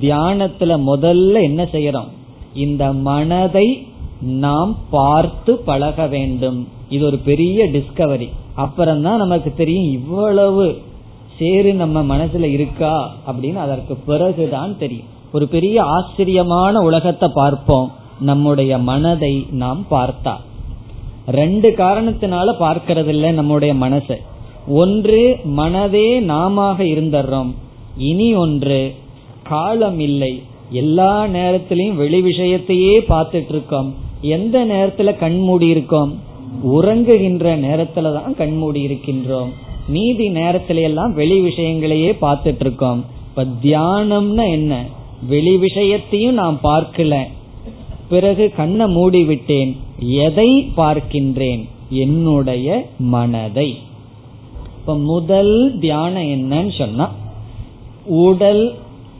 [0.00, 2.10] தியானத்துல முதல்ல என்ன செய்யறோம்?
[2.54, 3.86] இந்த மனதை
[4.20, 6.68] நாம் பார்த்து பழக வேண்டும்.
[6.88, 10.78] இது ஒரு பெரிய டிஸ்கவரி அப்புறம்தான் நமக்கு தெரியும் இவ்வளவு
[11.38, 15.18] சேரு நம்ம மனசுல இருக்கா அப்படின்னு அதற்கு பிறகுதான் தெரியும்.
[15.32, 17.92] ஒரு பெரிய ஆச்சரியமான உலகத்தை பார்ப்போம்.
[18.20, 20.34] நம்முடைய மனதை நாம் பார்த்தா.
[21.26, 24.16] ரெண்டு காரணத்தினால பார்க்கறது இல்லை நம்முடைய மனசை.
[24.68, 27.54] ஒன்று மனதே நாம இருந்துடுறோம்
[27.96, 28.94] இனி ஒன்று
[29.42, 30.42] காலம் இல்லை.
[30.70, 36.18] எல்லா நேரத்திலையும் வெளி விஷயத்தையே பார்த்துட்டு இருக்கோம் எந்த நேரத்துல கண்மூடி இருக்கோம்?
[36.66, 39.48] உறங்குகின்ற நேரத்துல தான் கண்மூடி இருக்கின்றோம்.
[39.88, 44.84] மீதி நேரத்தில எல்லாம் வெளி விஷயங்களையே பார்த்துட்டு இருக்கோம் இப்ப தியானம்னா என்ன?
[45.28, 47.24] வெளி விஷயத்தையும் நான் பார்க்கல.
[48.08, 49.76] பிறகு கண்ணை மூடிவிட்டேன்.
[49.98, 51.68] எதை பார்க்கின்றேன்?
[51.90, 53.78] என்னுடைய மனதை.
[54.80, 57.14] இப்ப முதல் தியானம் என்னன்னு சொன்னா
[58.06, 58.74] உடல்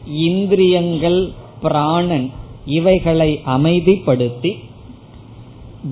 [0.07, 2.31] இந்திரியங்கள் பிராணன்
[2.65, 4.55] இவைகளை அமைதிப்படுத்தி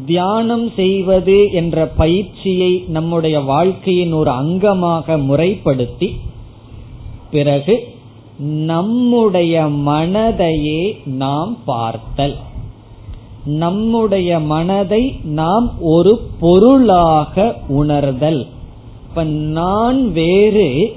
[0.06, 6.20] தியானம் செய்வது என்ற பயிற்சியை நம்முடைய வாழ்க்கையின் ஒரு அங்கமாக முறைப்படுத்தி
[7.32, 7.89] பிறகு
[8.40, 12.36] நம்முடைய மனதையே நாம் பார்த்தல்.
[13.46, 18.48] நம்முடைய மனதை நாம் ஒரு பொருளாக உணர்தல்.
[19.10, 20.96] இப்ப நான் வேறு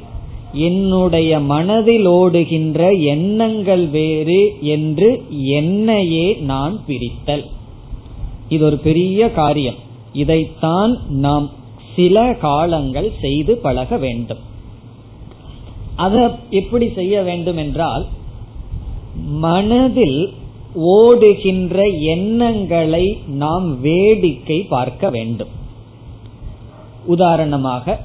[0.53, 7.45] என்னுடைய மனதில் ஓடுகின்ற எண்ணங்கள் வேறு என்று என்னையே நான் பிரித்தல்
[8.49, 9.75] இது ஒரு பெரிய காரியம்.
[10.13, 11.51] இதைத்தான் நாம்
[11.97, 14.51] சில காலங்கள் செய்து பழக வேண்டும்.
[15.97, 18.07] அதை எப்படி செய்ய வேண்டும் என்றால்
[19.27, 20.33] மனதில்
[20.75, 25.49] ஓடுகின்ற எண்ணங்களை நாம் வேடிக்கை பார்க்க வேண்டும்.
[27.07, 27.99] உதாரணமாக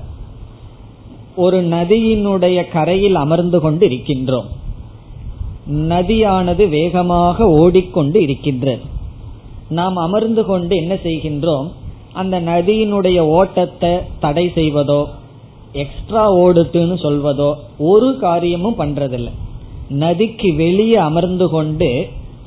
[1.36, 4.46] ஒரு நதியினுடைய கரையில் அமர்ந்து கொண்டு இருக்கின்றோம்
[5.68, 8.82] நதியானது வேகமாக ஓடிக்கொண்டு இருக்கின்றது.
[9.70, 11.68] நாம் அமர்ந்து கொண்டு என்ன செய்கின்றோம்?
[12.14, 15.08] அந்த நதியினுடைய ஓட்டத்தை தடை செய்வதோ
[15.78, 19.34] எக்ஸ்ட்ரா ஓடுதுன்னு சொல்வதோ ஒரு காரியமும் பண்றதில்லை.
[19.90, 21.90] நதிக்கு வெளியே அமர்ந்து கொண்டு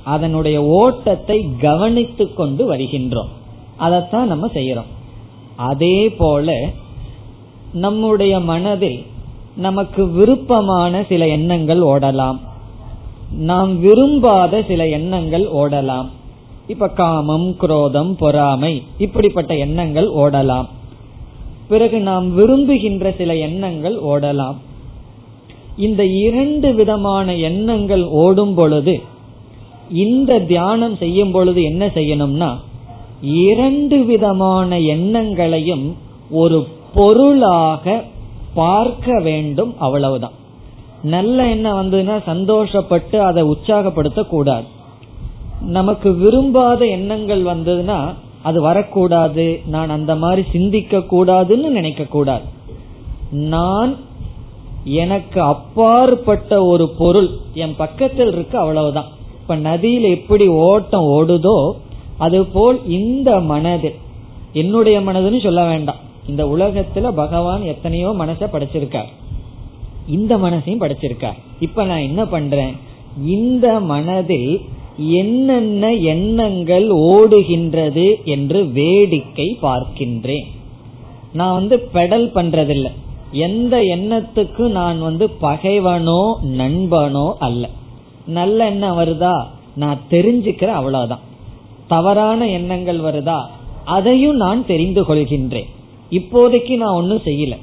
[0.05, 3.33] அதனுடைய ஓட்டத்தை கவனித்து கொண்டு வருகின்றோம்.
[3.77, 4.90] அதைத்தான் நம்ம செய்யறோம்.
[5.57, 6.55] அதே போல
[7.73, 9.01] நம்முடைய மனதில்
[9.57, 12.38] நமக்கு விருப்பமான சில எண்ணங்கள் ஓடலாம்.
[13.38, 16.09] நாம் விரும்பாத சில எண்ணங்கள் ஓடலாம்.
[16.66, 20.69] இப்ப காமம் குரோதம் பொறாமை இப்படிப்பட்ட எண்ணங்கள் ஓடலாம்.
[21.70, 24.59] பிறகு நாம் விரும்புகின்ற சில எண்ணங்கள் ஓடலாம்.
[25.87, 28.94] இந்த இரண்டு விதமான எண்ணங்கள் ஓடும் பொழுது
[30.04, 32.50] இந்த தியானம் செய்யும் பொழுது என்ன செய்யணும்னா
[33.46, 35.87] இரண்டு விதமான எண்ணங்களையும்
[36.42, 36.59] ஒரு
[36.94, 37.85] பொருளாக
[38.54, 40.37] பார்க்க வேண்டும் அவ்வளவுதான்.
[41.14, 44.68] நல்ல எண்ணம் வந்ததுன்னா சந்தோஷப்பட்டு அதை உற்சாகப்படுத்த கூடாது
[45.76, 47.98] நமக்கு விரும்பாத எண்ணங்கள் வந்ததுன்னா
[48.42, 52.44] அது வரக்கூடாது நான் அந்த மாதிரி சிந்திக்க கூடாதுன்னு நினைக்க கூடாது
[53.31, 53.96] நான்
[54.85, 59.05] எனக்கு அப்பாற்பட்ட ஒரு பொருள் என் பக்கத்தில் இருக்கு அவ்வளவுதான்.
[59.40, 61.72] இப்ப நதியில் எப்படி ஓட்டம் ஓடுதோ
[62.18, 63.94] அதுபோல் இந்த மனது
[64.53, 65.96] என்னுடைய மனதுன்னு சொல்ல வேண்டாம்.
[66.29, 69.11] இந்த உலகத்துல பகவான் எத்தனையோ மனச படைச்சிருக்கார்.
[70.09, 71.38] இந்த மனசையும் படைச்சிருக்கார்.
[71.61, 72.76] இப்ப நான் என்ன பண்றேன்?
[73.24, 74.61] இந்த மனதில்
[74.96, 80.46] என்னென்ன எண்ணங்கள் ஓடுகின்றது என்று வேடிக்கை பார்க்கின்றேன்.
[81.33, 82.90] நான் வந்து பெடல் பண்றதில்லை.
[83.33, 87.68] எந்த எண்ணத்துக்கு நான் வந்து பகைவனோ நண்பனோ அல்ல.
[88.26, 89.46] நல்ல எண்ணம் வருதா?
[89.76, 91.20] நான் தெரிஞ்சுக்கிறேன் அவ்வளவுதான்.
[91.88, 93.40] தவறான எண்ணங்கள் வருதா?
[93.85, 95.66] அதையும் நான் தெரிந்து கொள்கின்றேன்.
[96.11, 97.57] இப்போதைக்கு நான் ஒன்னும் செய்யல.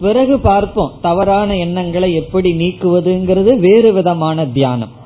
[0.00, 5.00] பிறகு பார்ப்போம் தவறான எண்ணங்களை எப்படி நீக்குவதுங்கிறது வேறு விதமான தியானம்.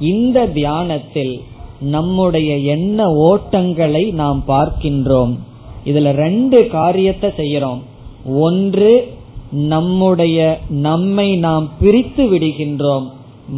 [0.00, 1.40] இந்த தியானத்தில்
[1.80, 5.38] நம்முடைய எண்ண ஓட்டங்களை நாம் பார்க்கின்றோம்.
[5.84, 7.78] இதுல ரெண்டு காரியத்தை செய்யறோம்
[8.24, 9.16] ஒன்று
[9.50, 13.06] நம்முடைய நம்மை நாம் பிரித்து விடுகின்றோம்.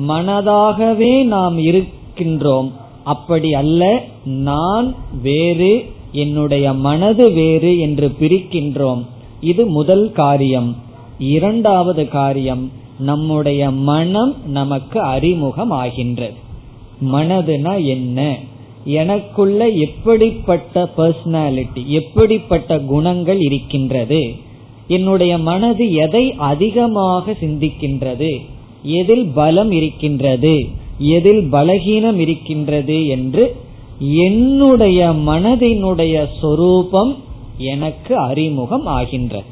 [0.08, 2.70] மனதாகவே நாம் இருக்கின்றோம்.
[3.04, 9.04] அப்படி அல்ல நான் வேறு என்னுடைய மனது வேறு என்று பிரிக்கின்றோம்.
[9.40, 10.76] இது முதல் காரியம்.
[11.18, 12.70] இரண்டாவது காரியம்
[13.00, 16.38] நம்முடைய மனம் நமக்கு அறிமுகம் ஆகின்றது
[17.12, 18.38] மனதுனா என்ன?
[18.84, 24.22] எனக்குள்ள எப்படிப்பட்ட பர்சனாலிட்டி எப்படிப்பட்ட குணங்கள் இருக்கின்றது?
[24.88, 28.30] என்னுடைய மனது எதை அதிகமாக சிந்திக்கின்றது?
[28.82, 30.54] எதில் பலம் இருக்கின்றது?
[30.98, 33.44] எதில் பலகீனம் இருக்கின்றது என்று
[34.22, 37.12] என்னுடைய மனதினுடைய சொரூபம்
[37.56, 39.48] எனக்கு அறிமுகம் ஆகின்றது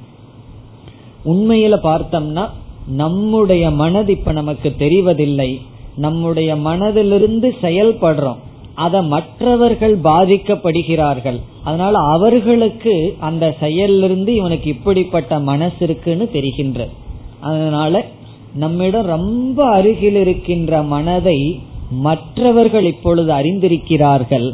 [1.24, 2.44] உண்மையில பார்த்தோம்னா
[2.88, 5.60] நம்முடைய மனது இப்ப நமக்கு தெரிவதில்லை.
[5.96, 8.36] நம்முடைய மனதிலிருந்து செயல்படுறோம்.
[8.74, 11.40] அதை மற்றவர்கள் பாதிக்கப்படுகிறார்கள்.
[11.64, 16.88] அதனால அவர்களுக்கு அந்த செயலிருந்து இவனுக்கு இப்படிப்பட்ட மனசு இருக்குன்னு தெரிகின்றது
[17.40, 18.04] அதனால
[18.54, 24.52] நம்மிடம் ரொம்ப அருகில் இருக்கின்ற மனதை மற்றவர்கள் இப்பொழுது அறிந்திருக்கிறார்கள்.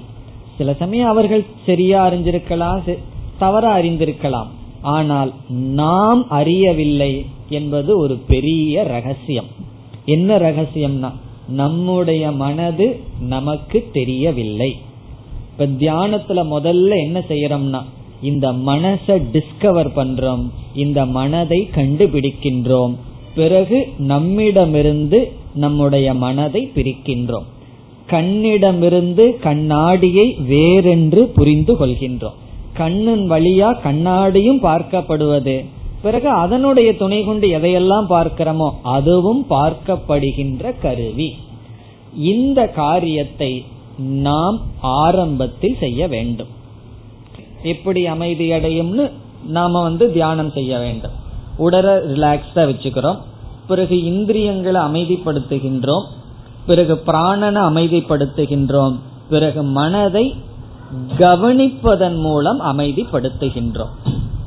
[0.58, 2.98] சில சமயம் அவர்கள் சரியா அறிஞ்சிருக்கலாம்
[3.38, 4.46] தவற அறிந்திருக்கலாம்.
[4.82, 7.26] ஆனால் நாம் அறியவில்லை.
[7.48, 9.46] என்பது ஒரு பெரிய ரகசியம்.
[10.04, 11.12] என்ன ரகசியம்னா
[11.48, 14.76] நம்முடைய மனது நமக்கு தெரியவில்லை.
[15.50, 17.83] இப்ப தியானத்துல முதல்ல என்ன செய்யறோம்னா
[18.22, 22.96] இந்த மனசை டிஸ்கவர் பண்றோம் இந்த மனதை கண்டுபிடிக்கின்றோம்.
[23.35, 27.44] பிறகு நம்மிடமிருந்து நம்முடைய மனதை பிரிக்கின்றோம்.
[28.11, 32.35] கண்ணிடமிருந்து கண்ணாடியை வேறென்று புரிந்து கொள்கின்றோம்.
[32.72, 35.64] கண்ணின் வழியா கண்ணாடியும் பார்க்கப்படுவது
[36.04, 41.28] பிறகு அதனுடைய துணை கொண்டு எதையெல்லாம் பார்க்கிறோமோ அதுவும் பார்க்கப்படுகின்ற கருவி.
[42.16, 43.64] இந்த காரியத்தை
[43.98, 46.52] நாம் ஆரம்பத்தில் செய்ய வேண்டும்.
[47.62, 49.10] எப்படி அமைதி அடையும்னு
[49.46, 51.16] நாம வந்து தியானம் செய்ய வேண்டும்.
[51.56, 53.20] உடலை ரிலாக்ஸா வச்சுக்கிறோம்.
[53.68, 56.06] பிறகு இந்திரியங்களை அமைதிப்படுத்துகின்றோம்.
[56.66, 58.98] பிறகு பிராணனை அமைதிப்படுத்துகின்றோம்.
[59.30, 60.34] பிறகு மனதை
[61.18, 63.94] கவனிப்பதன் மூலம் அமைதிப்படுத்துகின்றோம்.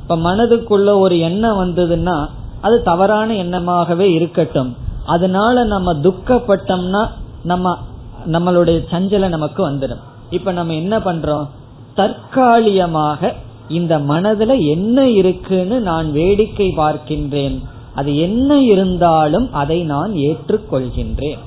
[0.08, 2.28] இப்ப மனதுக்குள்ள ஒரு எண்ணம் வந்ததுன்னா
[2.62, 4.76] அது தவறான எண்ணமாகவே இருக்கட்டும்.
[5.06, 7.08] அதனால நம்ம துக்கப்பட்டோம்னா
[7.44, 7.78] நம்ம
[8.26, 10.00] நம்மளுடைய சஞ்சல நமக்கு வந்துடும்.
[10.30, 11.48] இப்ப நம்ம என்ன பண்றோம்?
[11.96, 13.34] தற்காலிகமாக
[13.70, 17.64] இந்த மனதுல என்ன இருக்குன்னு நான் வேடிக்கை பார்க்கின்றேன்.
[17.96, 21.38] அது என்ன இருந்தாலும் அதை நான் ஏற்றுக்கொள்கின்றேன்.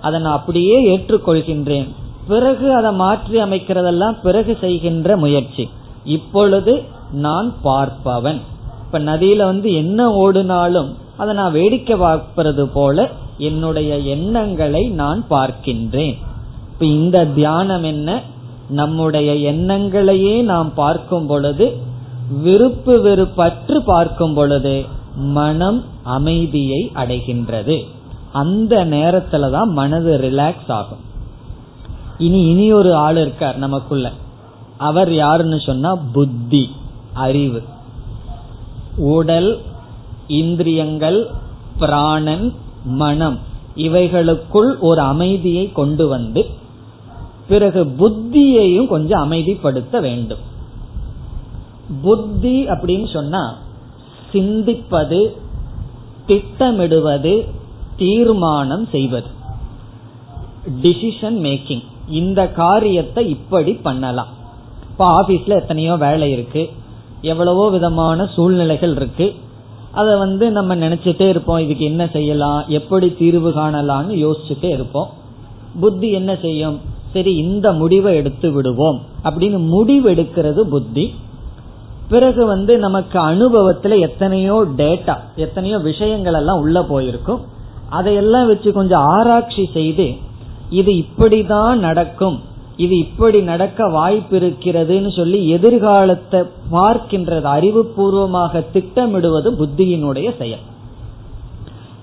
[0.00, 1.88] அதை நான் அப்படியே ஏற்றுக்கொள்கின்றேன்.
[2.28, 5.70] பிறகு அதை மாற்றி அமைக்கிறதெல்லாம் பிறகு செய்கின்ற முயற்சி.
[6.04, 8.40] இப்பொழுது நான் பார்ப்பவன்.
[8.86, 16.18] இப்ப நதியில வந்து என்ன ஓடுனாலும் அதை நான் வேடிக்கை பார்ப்பது போல என்னுடைய எண்ணங்களை நான் பார்க்கின்றேன்.
[16.72, 18.20] இப்ப இந்த தியானம் என்ன?
[18.68, 21.76] நம்முடைய எண்ணங்களையே நாம் பார்க்கும் பொழுது
[22.42, 24.84] விருப்பு வெறுப்பற்று பார்க்கும் பொழுது
[25.16, 27.86] மனம் அமைதியை அடைகின்றது.
[28.32, 30.98] அந்த நேரத்துல தான் மனது ரிலாக்ஸ் ஆகும்.
[32.18, 34.12] இனி இனி ஒரு ஆள் இருக்கார் நமக்குள்ள.
[34.76, 36.70] அவர் யாருன்னு சொன்னா புத்தி.
[37.12, 37.62] அறிவு.
[38.96, 39.62] உடல்
[40.26, 41.30] இந்திரியங்கள்
[41.78, 43.38] பிராணன் மனம்
[43.76, 46.46] இவைகளுக்குள் ஒரு அமைதியை கொண்டு வந்து
[47.48, 50.38] பிறகு புத்தியையும் கொஞ்சம் அமைதிப்படுத்த வேண்டும்.
[52.02, 53.56] புத்தி அப்படின்னு சொன்னா
[54.32, 55.36] சிந்திப்பது
[56.26, 57.46] திட்டமிடுவது
[57.96, 59.26] தீர்மானம் செய்வது.
[60.82, 64.28] டிசிஷன் மேக்கிங் இந்த காரியத்தை இப்படி பண்ணலாம்.
[64.90, 66.70] இப்ப ஆபீஸ்ல எத்தனையோ வேலை இருக்கு.
[67.22, 69.34] எவ்வளவோ விதமான சூழ்நிலைகள் இருக்கு.
[69.90, 75.08] அதை வந்து நம்ம நினைச்சிட்டே இருப்போம் இதுக்கு என்ன செய்யலாம் எப்படி தீர்வு காணலாம்னு யோசிச்சுட்டே இருப்போம்.
[75.80, 76.80] புத்தி என்ன செய்யும்?
[77.12, 79.00] சரி இந்த முடிவை எடுத்து விடுவோம்.
[79.24, 81.14] அப்படின்னு முடிவு எடுக்கிறது புத்தி.
[82.08, 87.40] பிறகு வந்து நமக்கு அனுபவத்துல எத்தனையோ டேட்டா எத்தனையோ விஷயங்கள் எல்லாம் உள்ள போயிருக்கும்.
[87.88, 90.14] அதையெல்லாம் வச்சு கொஞ்சம் ஆராய்ச்சி செய்து
[90.70, 92.40] இது இப்படிதான் நடக்கும்.
[92.84, 96.40] இது இப்படி நடக்க வாய்ப்பு இருக்கிறதுன்னு சொல்லி எதிர்காலத்தை
[96.74, 100.64] பார்க்கின்றது அறிவுபூர்வமாக திட்டமிடுவது புத்தியினுடைய செயல்.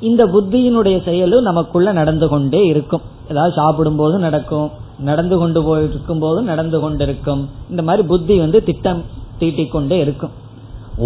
[0.10, 3.06] இந்த புத்தியினுடைய செயலும் நமக்குள்ள நடந்து கொண்டே இருக்கும்.
[3.32, 4.68] ஏதாவது சாப்பிடும் போது நடக்கும்
[5.10, 7.42] நடந்து கொண்டு போயிருக்கும் போதும் நடந்து கொண்டிருக்கும்.
[7.70, 9.02] இந்த மாதிரி புத்தி வந்து திட்டம்
[9.40, 10.36] தீட்டிக்கொண்டே இருக்கும்.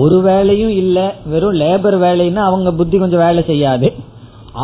[0.02, 0.98] ஒரு வேலையும் இல்ல
[1.32, 3.90] வெறும் லேபர் வேலைன்னா அவங்க புத்தி கொஞ்சம் வேலை செய்யாது.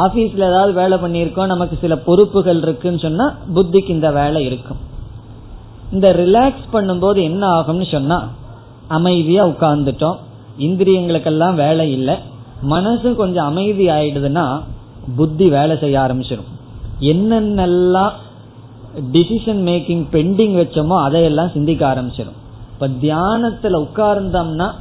[0.03, 4.79] ஆபீஸ்ல ஏதாவது வேலை பண்ணியிருக்கோம் நமக்கு சில பொறுப்புகள் இருக்குன்னு சொன்னா புத்திக்கு இந்த வேலை இருக்கும்.
[5.93, 8.29] இந்த ரிலாக்ஸ் பண்ணும்போது என்ன ஆகும்னு சொன்னா
[8.87, 10.17] அமைதியா உட்கார்ந்துட்டோம்.
[10.59, 12.15] இந்திரியங்களுக்கெல்லாம் வேலை இல்லை.
[12.61, 14.61] மனசு கொஞ்சம் அமைதி ஆயிடுதுன்னா
[15.15, 16.49] புத்தி வேலை செய்ய ஆரம்பிச்சிடும்
[16.99, 18.11] என்னென்னலாம்
[19.11, 22.37] டிசிஷன் மேக்கிங் பெண்டிங் வச்சோமோ அதையெல்லாம் சிந்திக்க ஆரம்பிச்சிடும்
[22.73, 24.71] இப்ப தியானத்துல உட்கார்ந்தோம்னா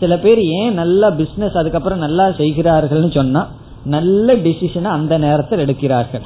[0.00, 3.48] சில பேர் ஏன் நல்லா பிசினஸ் அதுக்கப்புறம் நல்லா செய்கிறார்கள்னு சொன்னா
[3.84, 6.22] நல்ல டிசிஷனை அந்த நேரத்தில் எடுக்கிறார்கள்.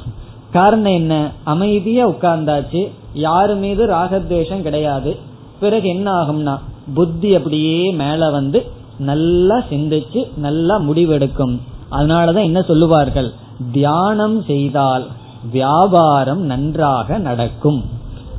[0.52, 1.30] காரணம் என்ன?
[1.44, 5.16] அமைதியா உட்கார்ந்தாச்சு யாரு மீது ராகத்வேஷம் கிடையாது.
[5.60, 6.58] பிறகு என்ன ஆகும்னா
[6.94, 8.66] புத்தி அப்படியே மேல வந்து
[8.98, 11.60] நல்லா சிந்திச்சு நல்லா முடிவெடுக்கும்.
[11.90, 13.32] அதனாலதான் என்ன சொல்லுவார்கள்?
[13.72, 15.06] தியானம் செய்தால்
[15.52, 17.84] வியாபாரம் நன்றாக நடக்கும்.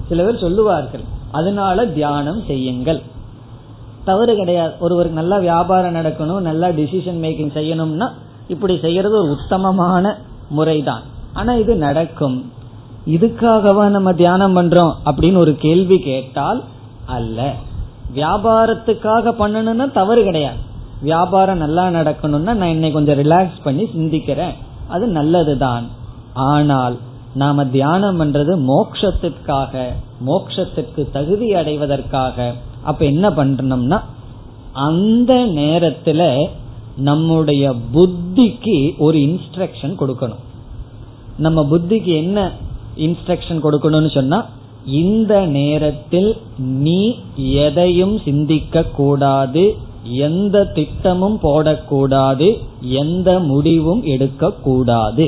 [0.10, 3.02] சில பேர் சொல்லுவார்கள் அதனால தியானம் செய்யுங்கள்.
[4.06, 4.74] தவறு கிடையாது.
[4.80, 8.10] ஒருவருக்கு நல்லா வியாபாரம் நடக்கணும் நல்லா டிசிஷன் மேக்கிங் செய்யணும்னா
[8.48, 10.18] இப்படி செய்யறது ஒரு உத்தமமான
[10.50, 11.02] முறைதான்.
[11.34, 12.52] ஆனா இது நடக்கும்.
[13.08, 16.64] இதுக்காகவா நம்ம தியானம் பண்றோம் அப்படின்னு ஒரு கேள்வி கேட்டால்
[17.06, 17.54] அல்ல.
[18.16, 20.58] வியாபாரத்துக்காக பண்ணணும்னா தவறு கிடையாது.
[21.02, 24.56] வியாபாரம் நல்லா நடக்கணும்னா நான் என்னை கொஞ்சம் ரிலாக்ஸ் பண்ணி சிந்திக்கிறேன்.
[24.88, 25.88] அது நல்லதுதான்.
[26.34, 26.98] ஆனால்
[27.34, 29.86] நாம தியானம் பண்றது மோக்ஷத்திற்காக
[30.28, 32.54] மோக்ஷத்திற்கு தகுதி அடைவதற்காக.
[32.84, 34.02] அப்ப என்ன பண்றோம்னா
[34.74, 36.48] அந்த நேரத்துல
[36.98, 40.44] நம்முடைய புத்திக்கு ஒரு இன்ஸ்ட்ரக்ஷன் கொடுக்கணும்.
[41.38, 42.52] நம்ம புத்திக்கு என்ன
[43.06, 44.40] இன்ஸ்ட்ரக்ஷன் கொடுக்கணும்னு சொன்னா
[45.02, 46.30] இந்த நேரத்தில்
[46.86, 47.00] நீ
[47.66, 49.64] எதையும் சிந்திக்க கூடாது
[50.28, 52.48] எந்த திட்டமும் போடக்கூடாது
[53.02, 55.26] எந்த முடிவும் எடுக்கக்கூடாது.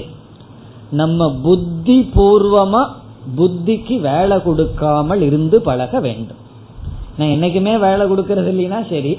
[1.00, 2.84] நம்ம புத்தி பூர்வமா
[3.40, 6.40] புத்திக்கு வேலை கொடுக்காமல் இருந்து பழக வேண்டும்.
[7.18, 9.14] நான் என்னைக்குமே வேலை கொடுக்கறது இல்லைன்னா சரி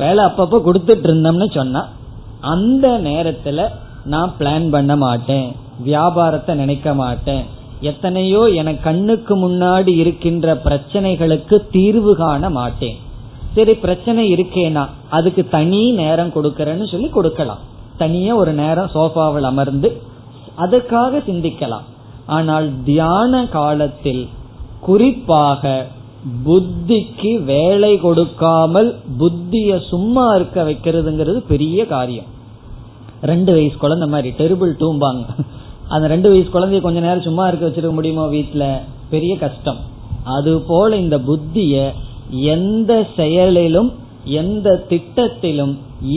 [0.00, 1.82] வேலை அப்பப்ப கொடுத்துட்டு இருந்தோம்னு சொன்னா
[2.54, 3.60] அந்த நேரத்துல
[4.12, 5.48] நான் பிளான் பண்ண மாட்டேன்
[5.86, 7.44] வியாபாரத்தை நினைக்க மாட்டேன்
[7.80, 12.96] எத்தனையோ என கண்ணுக்கு முன்னாடி இருக்கின்ற பிரச்சனைகளுக்கு தீர்வு காண மாட்டேன்.
[13.54, 14.84] சரி பிரச்சனை இருக்கேனா?
[15.10, 17.62] அதுக்கு தனி நேரம் கொடுக்கறேன்னு சொல்லி கொடுக்கலாம்.
[17.98, 19.90] தனியா ஒரு நேரம் சோஃபாவில் அமர்ந்து
[20.64, 21.86] அதற்காக சிந்திக்கலாம்.
[22.26, 24.28] ஆனால் தியான காலத்தில்
[24.80, 25.86] குறிப்பாக
[26.46, 32.28] புத்திக்கு வேலை கொடுக்காமல் புத்திய சும்மா இருக்க வைக்கிறதுங்கிறது பெரிய காரியம்.
[33.20, 35.24] ரெண்டு வயசு குழந்தை மாதிரி டெரிபிள் டூம்பாங்க
[35.94, 38.64] அந்த ரெண்டு வயசு குழந்தைய கொஞ்ச நேரம் சும்மா இருக்க வச்சிருக்க முடியுமோ வீட்டுல
[39.10, 39.80] பெரிய கஷ்டம்.
[40.36, 41.74] அது போல இந்த புத்திய
[42.54, 43.90] எந்த செயலிலும்
[44.40, 45.74] எந்த திட்டத்திலும்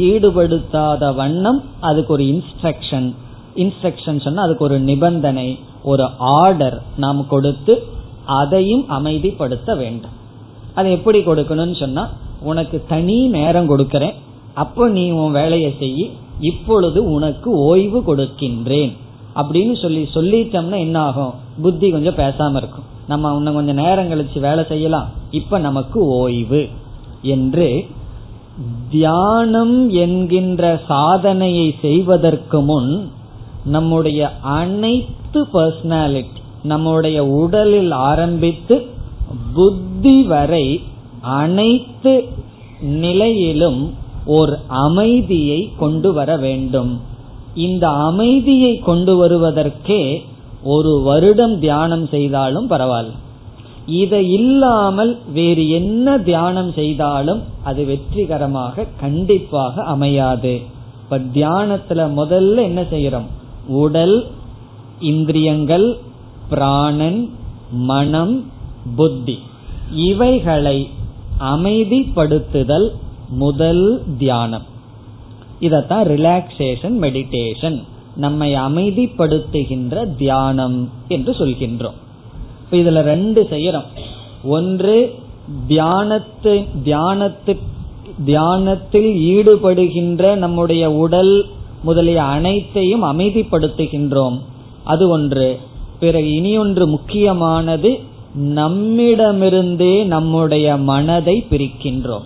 [0.08, 1.60] ஈடுபடுத்தாத வண்ணம்
[1.90, 3.08] அதுக்கு ஒரு இன்ஸ்ட்ரக்ஷன்
[3.56, 5.50] இன்ஸ்ட்ரக்ஷன் சொன்னா அதுக்கு ஒரு நிபந்தனை
[5.92, 6.06] ஒரு
[6.40, 7.74] ஆர்டர் நாம் கொடுத்து
[8.40, 10.16] அதையும் அமைதிப்படுத்த வேண்டும்.
[10.74, 12.04] அதை எப்படி கொடுக்கணும்னு சொன்னா
[12.42, 14.18] உனக்கு தனி நேரம் கொடுக்கறேன்.
[14.54, 16.06] அப்ப நீ உன் வேலையை செய்ய
[16.52, 18.94] இப்பொழுது உனக்கு ஓய்வு கொடுக்கின்றேன்.
[19.36, 22.84] அப்படின்னு சொல்லி சொல்லிட்டோம்னா என்ன ஆகும் புத்தி கொஞ்சம் பேசாம இருக்கும்.
[23.08, 25.08] நம்ம இன்னும் கொஞ்சம் நேரம் கழிச்சு வேலை செய்யலாம்.
[25.32, 26.68] இப்ப நமக்கு ஓய்வு.
[27.22, 27.86] என்று
[28.90, 33.12] தியானம் என்கின்ற சாதனையை செய்வதற்கு முன்
[33.66, 38.86] நம்முடைய அனைத்து பர்சனாலிட்டி நம்முடைய உடலில் ஆரம்பித்து
[39.54, 40.84] புத்தி வரை
[41.22, 42.28] அனைத்து
[42.82, 43.94] நிலையிலும்
[44.26, 47.00] ஒரு அமைதியை கொண்டு வர வேண்டும்.
[47.56, 50.22] இந்த அமைதியை கொண்டு வருவதற்கே
[50.64, 53.12] ஒரு வருடம் தியானம் செய்தாலும் பரவாயில்ல.
[53.86, 60.62] இதை இல்லாமல் வேறு என்ன தியானம் செய்தாலும் அது வெற்றிகரமாக கண்டிப்பாக அமையாது.
[61.04, 63.28] இப்ப தியானத்துல முதல்ல என்ன செய்யறோம்?
[63.68, 64.28] உடல்
[65.00, 65.98] இந்திரியங்கள்
[66.50, 67.30] பிராணன்
[67.72, 68.44] மனம்
[68.96, 69.40] புத்தி.
[69.92, 70.90] இவைகளை
[71.40, 72.90] அமைதிப்படுத்துதல்
[73.30, 74.70] முதல் தியானம்.
[75.62, 77.84] இதத்தான் ரிலாக்ஸேஷன் மெடிடேஷன்
[78.16, 82.00] நம்மை அமைதிப்படுத்துகின்ற தியானம் என்று சொல்கின்றோம்.
[82.72, 83.86] இதுல ரெண்டு செய்யறோம்.
[84.44, 85.14] ஒன்று
[85.70, 87.58] தியானத்து தியானத்து
[88.26, 91.46] தியானத்தில் ஈடுபடுகின்ற நம்முடைய உடல்
[91.84, 94.40] முதலிய அனைத்தையும் அமைதிப்படுத்துகின்றோம்.
[94.84, 95.60] அது ஒன்று.
[96.00, 98.00] பிறகு இனி ஒன்று முக்கியமானது
[98.40, 102.24] நம்மிடமிருந்தே நம்முடைய மனதை பிரிக்கின்றோம்.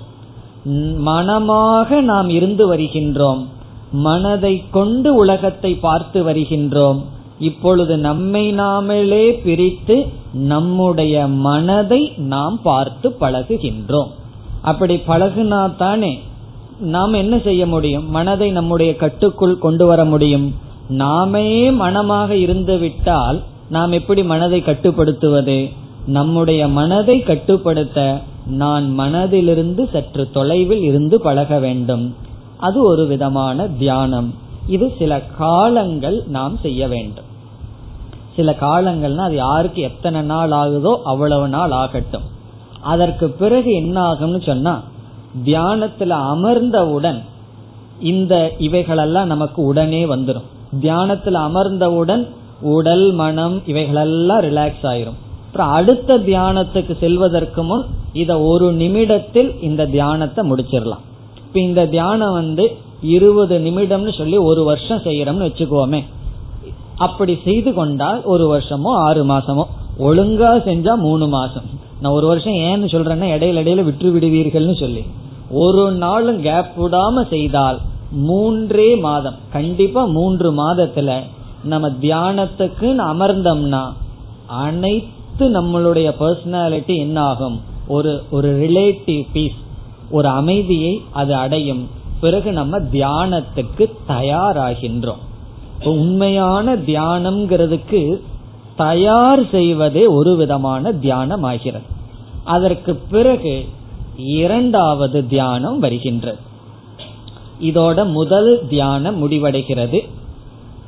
[0.98, 3.46] மனமாக நாம் இருந்து வருகின்றோம்.
[3.92, 7.02] மனதை கொண்டு உலகத்தை பார்த்து வருகின்றோம்.
[7.40, 14.08] இப்பொழுது நம்மை நாமளே பிரித்து நம்முடைய மனதை நாம் பார்த்து பழகுகின்றோம்.
[14.62, 16.20] அப்படி பழகுனா தானே
[16.80, 18.10] நாம் என்ன செய்ய முடியும்?
[18.10, 20.56] மனதை நம்முடைய கட்டுக்குள் கொண்டு வர முடியும்.
[20.90, 25.70] நாமே மனமாக இருந்து விட்டால் நாம் எப்படி மனதை கட்டுப்படுத்துவது?
[26.08, 32.16] நம்முடைய மனதை கட்டுப்படுத்த நான் மனதிலிருந்து சற்று தொலைவில் இருந்து பழக வேண்டும்.
[32.58, 34.34] அது ஒரு விதமான தியானம்.
[34.68, 37.24] இது சில காலங்கள் நாம் செய்ய வேண்டும்.
[38.36, 42.22] சில காலங்கள்னா அது யாருக்கு எத்தனை நாள் ஆகுதோ அவ்வளவு நாள் ஆகட்டும்.
[42.82, 44.82] அதற்கு பிறகு என்ன ஆகும்னு சொன்னா
[45.46, 47.22] தியானத்துல அமர்ந்தவுடன்
[48.00, 50.44] இந்த இவைகளெல்லாம் நமக்கு உடனே வந்துடும்
[50.82, 52.28] தியானத்துல அமர்ந்தவுடன்
[52.62, 55.20] உடல் மனம் இவைகளெல்லாம் ரிலாக்ஸ் ஆயிரும்.
[55.56, 57.84] அப்புறம் அடுத்த தியானத்துக்கு செல்வதற்கு முன்
[58.14, 61.04] இத ஒரு நிமிடத்தில் இந்த தியானத்தை முடிச்சிடலாம்.
[61.46, 62.64] இப்ப இந்த தியானம் வந்து
[63.02, 66.02] இருபது நிமிடம்னு சொல்லி ஒரு வருஷம் செய்யறோம்னு வச்சுக்கோமே.
[66.98, 69.66] அப்படி செய்து கொண்டால் ஒரு வருஷமோ ஆறு மாசமோ
[70.00, 71.64] ஒழுங்கா செஞ்சா மூணு மாசம்.
[72.02, 75.06] நான் ஒரு வருஷம் ஏன்னு சொல்றேன்னா இடையில இடையில விட்டு விடுவீர்கள்னு சொல்லி.
[75.64, 77.80] ஒரு நாளும் கேப் விடாம செய்தால்
[78.12, 79.42] மூன்றே மாதம்.
[79.52, 81.20] கண்டிப்பா மூன்று மாதத்துல
[81.64, 83.84] நம்ம தியானத்துக்கு அமர்ந்தோம்னா
[84.48, 89.64] அனைத்து நம்மளுடைய பர்சனாலிட்டி என்ன ஆகும் ஒரு ஒரு ரிலேட்டிவ் பீஸ்
[90.10, 91.90] ஒரு அமைதியை அது அடையும்.
[92.20, 95.24] பிறகு நம்ம தியானத்துக்கு தயாராகின்றோம்.
[95.84, 98.20] உண்மையான தியானம்ங்கிறதுக்கு
[98.76, 101.86] தயார் செய்வதே ஒரு விதமான தியானம் ஆகிறது
[102.44, 103.66] அதற்கு பிறகு
[104.18, 106.38] இரண்டாவது தியானம் வருகின்றது.
[107.62, 110.08] இதோட முதல் தியானம் முடிவடைகிறது.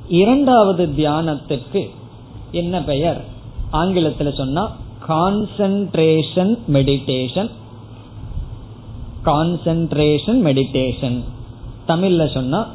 [0.10, 1.90] இரண்டாவது தியானத்திற்கு
[2.52, 3.36] என்ன பெயர்?
[3.78, 4.76] ஆங்கிலத்தில் சொன்னா
[5.08, 7.50] கான்சென்ட்ரேஷன் மெடிடேஷன்
[9.26, 11.24] கான்சென்ட்ரேஷன் மெடிடேஷன்
[11.88, 12.68] தமிழ்ல சொன்னா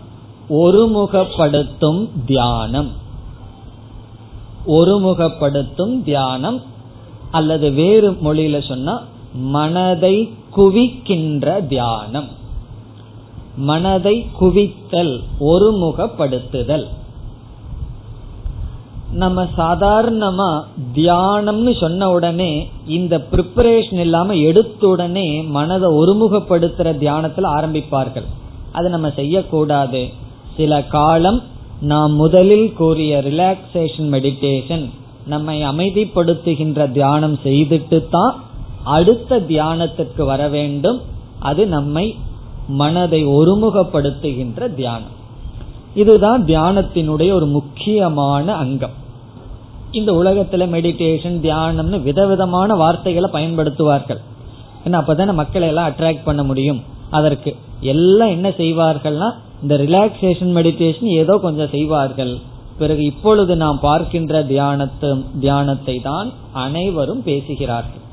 [0.50, 2.90] ஒருமுகப்படுத்தும் தியானம்.
[4.66, 6.62] ஒருமுகப்படுத்தும் தியானம்.
[7.30, 9.02] அல்லது வேறு மொழியில சொன்னா
[9.34, 12.28] மனதை குவிக்கின்ற தியானம்.
[13.56, 16.86] மனதை குவித்தல் ஒருமுகப்படுத்துதல்.
[19.12, 20.62] நம்ம சாதாரணமா
[20.94, 28.24] தியானம்னு சொன்ன உடனே இந்த ப்ரிப்பரேஷன் இல்லாம எடுத்த உடனே மனதை ஒருமுகப்படுத்துற தியானத்துல ஆரம்பிப்பார்கள்.
[28.72, 30.08] அது நம்ம செய்யக்கூடாது.
[30.56, 31.42] சில காலம்
[31.80, 34.90] நாம் முதலில் கூறிய ரிலாக்ஸேஷன் மெடிடேஷன்
[35.26, 38.34] நம்மை அமைதிப்படுத்துகின்ற தியானம் செய்துட்டு தான்
[38.84, 41.00] அடுத்த தியானத்திற்கு வர வேண்டும்.
[41.38, 42.16] அது நம்மை
[42.68, 45.20] மனதை ஒருமுகப்படுத்துகின்ற தியானம்.
[45.94, 49.00] இதுதான் தியானத்தினுடைய ஒரு முக்கியமான அங்கம்.
[49.98, 54.20] இந்த உலகத்துல மெடிடேஷன் தியானம்னு விதவிதமான வார்த்தைகளை பயன்படுத்துவார்கள்.
[54.84, 56.80] ஏன்னா அப்பதானே மக்களை எல்லாம் அட்ராக்ட் பண்ண முடியும்.
[57.18, 57.50] அதற்கு
[57.92, 59.28] எல்லாம் என்ன செய்வார்கள்னா
[59.62, 62.32] இந்த ரிலாக்ஸேஷன் மெடிடேஷன் ஏதோ கொஞ்சம் செய்வார்கள்.
[62.78, 65.08] பிறகு இப்பொழுது நாம் பார்க்கின்ற தியானத்து
[65.42, 66.28] தியானத்தை தான்
[66.64, 68.04] அனைவரும் பேசுகிறார்கள்.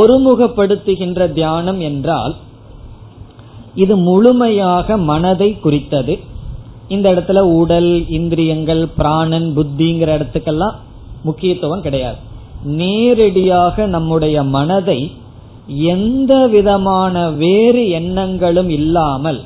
[0.00, 2.34] ஒருமுகப்படுத்துகின்ற தியானம் என்றால்
[3.82, 6.14] இது முழுமையாக மனதை குறித்தது.
[6.94, 10.76] இந்த இடத்துல உடல் இந்திரியங்கள் பிராணன் புத்திங்கிற இடத்துக்கெல்லாம்
[11.24, 12.18] முக்கியத்துவம் கிடையாது.
[12.80, 15.00] நேரடியாக நம்முடைய மனதை
[15.92, 19.40] எந்த விதமான வேறு எண்ணங்களும் இல்லாமல்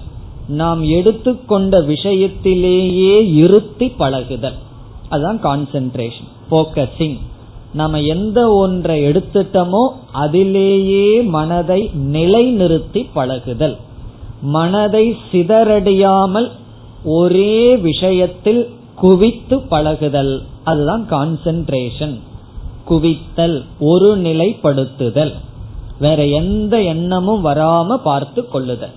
[0.60, 4.58] நாம் எடுத்துக்கொண்ட விஷயத்திலேயே இருத்தி பழகுதல்.
[5.08, 7.16] அதுதான் கான்சென்ட்ரேஷன் போக்கசிங்
[7.72, 9.82] நம்ம எந்த ஒன்றை எடுத்துட்டோமோ
[10.24, 11.80] அதிலேயே மனதை
[12.12, 13.76] நிலைநிறுத்தி பழகுதல்.
[14.56, 16.48] மனதை சிதறடியாமல்
[17.06, 18.62] ஒரே விஷயத்தில்
[18.96, 20.42] குவித்து பழகுதல்.
[20.64, 22.20] அதுதான் கான்சென்ட்ரேஷன்
[22.88, 25.34] குவித்தல் ஒரு நிலைப்படுத்துதல்.
[26.00, 28.94] வேற எந்த எண்ணமும் வராம பார்த்து கொள்ளுதல்.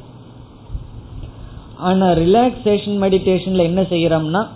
[1.77, 4.47] ஆனா ரிலாக்ஸேஷன் மெடிடேஷன்ல என்ன செய்யறோம்னா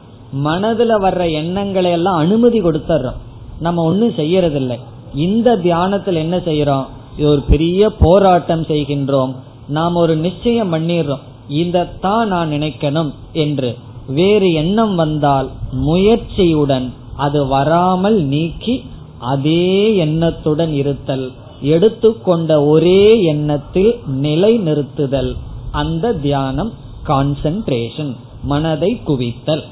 [0.43, 3.19] மனதுல வர்ற எண்ணங்களை எல்லாம் அனுமதி கொடுத்துறோம்
[3.59, 4.79] நம்ம ஒன்னும் செய்யறதில்லை.
[5.15, 6.85] இந்த தியானத்தில் என்ன செய்யறோம்?
[7.17, 9.35] இது ஒரு பெரிய போராட்டம் செய்கின்றோம்.
[9.67, 13.77] நாம் ஒரு நிச்சயம் பண்ணிடுறோம் இதைத்தான் நான் நினைக்கணும் என்று
[14.07, 15.49] வேறு எண்ணம் வந்தால்
[15.85, 18.83] முயற்சியுடன் அது வராமல் நீக்கி
[19.19, 21.31] அதே எண்ணத்துடன் இருத்தல்
[21.61, 25.35] எடுத்துக்கொண்ட ஒரே எண்ணத்தில் நிலை நிறுத்துதல்
[25.71, 26.71] அந்த தியானம்
[27.07, 29.63] கான்சென்ட்ரேஷன் மனதை குவித்தல்.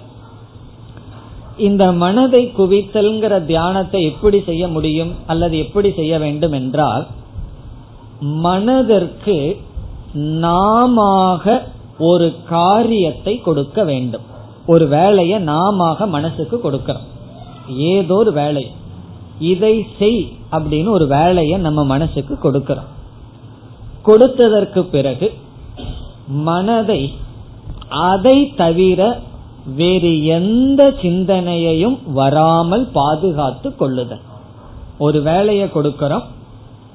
[1.57, 7.07] இந்த மனதை குவித்தல்ங்கிற தியானத்தை எப்படி செய்ய முடியும் அல்லது எப்படி செய்ய வேண்டும் என்றால்
[8.22, 9.57] மனதிற்கு
[10.14, 11.39] நாம
[11.97, 14.22] ஒரு காரியத்தை கொடுக்க வேண்டும்.
[14.66, 17.07] ஒரு வேலையை நாம மனசுக்கு கொடுக்கிறோம்.
[17.76, 18.72] ஏதோ ஒரு வேலை
[19.39, 22.89] இதை செய் அப்படின்னு ஒரு வேலையை நம்ம மனசுக்கு கொடுக்கிறோம்.
[24.05, 25.34] கொடுத்ததற்கு பிறகு
[26.28, 27.14] மனதை
[27.89, 29.20] அதை தவிர
[29.76, 34.22] வேறு எந்த சிந்தனையையும் வராமல் பாதுகாத்து கொள்ளுதல்.
[34.97, 36.24] ஒரு வேலையை கொடுக்கிறோம்.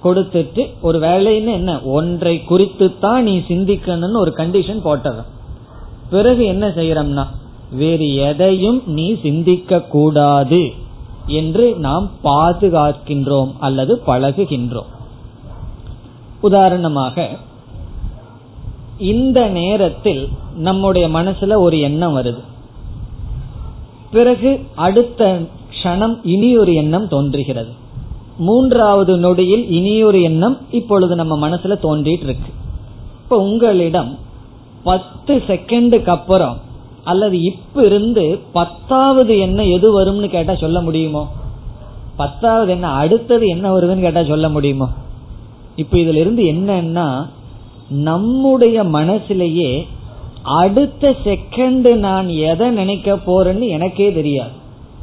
[0.06, 1.80] கொடுத்துட்டு ஒரு வேலைன்னு என்ன?
[1.82, 5.30] ஒன்றை குறித்து தான் நீ சிந்திக்கணும்னு ஒரு கண்டிஷன் போட்டுறோம்
[6.10, 7.24] பிறகு என்ன செய்யறோம்னா
[7.70, 10.72] வேறு எதையும் நீ சிந்திக்க கூடாது
[11.26, 14.90] என்று நாம் பாதுகாக்கின்றோம் அல்லது பழகுகின்றோம்.
[16.40, 17.28] உதாரணமாக
[18.98, 22.42] இந்த நேரத்தில் நம்முடைய மனசுல ஒரு எண்ணம் வருது.
[24.10, 25.40] பிறகு அடுத்த
[25.72, 27.72] க்ஷணம் இனி ஒரு எண்ணம் தோன்றுகிறது.
[28.38, 32.50] மூன்றாவது நொடியில் இனியொரு எண்ணம் இப்பொழுது நம்ம மனசுல தோன்றிட்டு இருக்கு
[33.22, 34.18] இப்ப உங்களிடம்
[34.82, 36.56] பத்து செகண்டுக்கு அப்புறம்
[37.04, 41.28] அல்லது இப்ப இருந்து பத்தாவது என்ன எது வரும்னு கேட்டா சொல்ல முடியுமோ?
[42.16, 44.88] பத்தாவது என்ன அடுத்தது என்ன வருதுன்னு கேட்டா சொல்ல முடியுமோ?
[45.76, 47.26] இப்ப இதுல இருந்து என்னன்னா
[47.88, 49.86] நம்முடைய மனசுலயே
[50.42, 54.50] அடுத்த செகண்ட் நான் எதை நினைக்க போறேன்னு எனக்கே தெரியாது.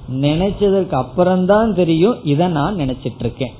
[0.09, 2.17] நினைச்சதற்கு அப்புறம்தான் தெரியும்.
[2.23, 3.53] இதை நான் நினைச்சிட்டு இருக்கேன்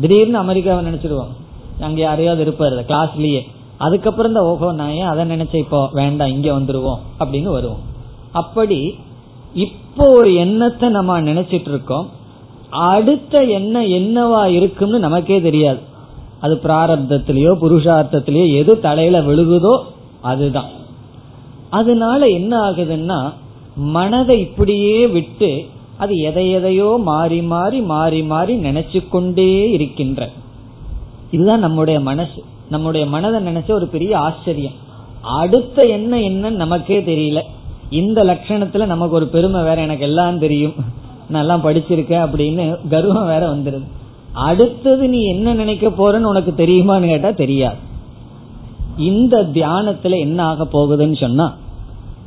[0.00, 1.32] திடீர்னு அமெரிக்காவை நினைச்சிருவோம்
[1.80, 3.40] அங்க யாரையாவது இருப்பாரு கிளாஸ்லயே.
[3.78, 7.80] அதுக்கப்புறம் தான் ஓஹோ நான் ஏன் அதை நினைச்ச இப்போ வேண்டாம் இங்க வந்துருவோம் அப்படின்னு வருவோம்.
[8.32, 8.94] அப்படி
[9.54, 12.08] இப்போ ஒரு எண்ணத்தை நம்ம நினைச்சிட்டு இருக்கோம்
[12.70, 15.80] அடுத்த எண்ணம் என்னவா இருக்கும்னு நமக்கே தெரியாது.
[16.40, 19.74] அது பிராரப்தத்திலேயோ புருஷார்த்தத்திலேயோ எது தலையில விழுகுதோ
[20.20, 20.70] அதுதான்.
[21.70, 23.32] அதனால என்ன ஆகுதுன்னா
[23.76, 25.66] மனதை இப்படியே விட்டு
[25.98, 30.30] அது எதை எதையோ மாறி மாறி மாறி மாறி நினைச்சு கொண்டே இருக்கின்ற.
[31.30, 32.44] இதுதான் நம்முடைய மனசு.
[32.70, 34.72] நம்முடைய மனதை நினைச்ச ஒரு பெரிய ஆச்சரியம்.
[35.22, 37.40] அடுத்த என்ன என்னன்னு நமக்கே தெரியல.
[37.90, 40.72] இந்த லட்சணத்துல நமக்கு ஒரு பெருமை வேற எனக்கு எல்லாம் தெரியும்.
[41.28, 43.86] நான் எல்லாம் படிச்சிருக்கேன் அப்படின்னு கர்வம் வேற வந்துருது.
[44.32, 47.76] அடுத்தது நீ என்ன நினைக்க போறன்னு உனக்கு தெரியுமான்னு கேட்டா தெரியாது.
[48.96, 51.56] இந்த தியானத்துல என்ன ஆக போகுதுன்னு சொன்னா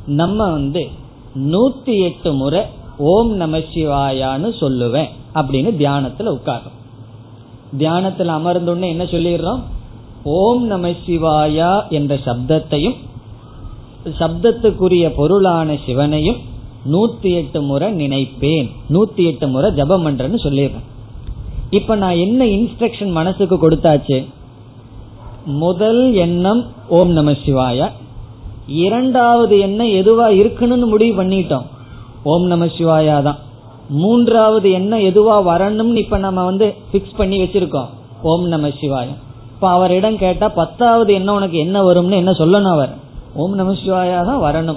[0.06, 0.88] நம்ம வந்து
[1.34, 2.62] நூத்தி எட்டு முறை
[2.98, 6.76] ஓம் நம சிவாயான்னு சொல்லுவேன் அப்படின்னு தியானத்துல உட்காரும்.
[7.78, 9.60] தியானத்துல அமர்ந்தோடனே என்ன சொல்லிடுறோம்?
[10.22, 12.94] ஓம் நம சிவாயா என்ற சப்தத்தையும்
[14.04, 16.36] சப்தத்துக்குரிய பொருளான சிவனையும்
[16.92, 18.70] நூத்தி எட்டு முறை நினைப்பேன்.
[18.90, 20.84] நூத்தி எட்டு முறை ஜபம் பண்றேன்னு சொல்லிடுறேன்.
[21.70, 24.24] இப்ப நான் என்ன இன்ஸ்ட்ரக்ஷன் மனசுக்கு கொடுத்தாச்சு?
[25.44, 27.90] முதல் எண்ணம் ஓம் நம சிவாயா.
[28.66, 31.66] இரண்டாவது எண்ணம் எதுவா இருக்குன்னு முடிவு பண்ணிட்டோம்.
[32.26, 33.36] ஓம் நம சிவாயா தான்
[33.88, 37.88] மூன்றாவது எண்ணம் எதுவா வரணும்னு இப்ப நம்ம வந்து பிக்ஸ் பண்ணி வச்சிருக்கோம்.
[38.22, 39.06] ஓம் நம சிவாய.
[39.54, 42.94] இப்ப அவரிடம் கேட்டா பத்தாவது என்ன உனக்கு என்ன வரும்னு என்ன சொல்லணும் அவர்?
[43.34, 44.76] ஓம் நம சிவாயா தான் வரணும்.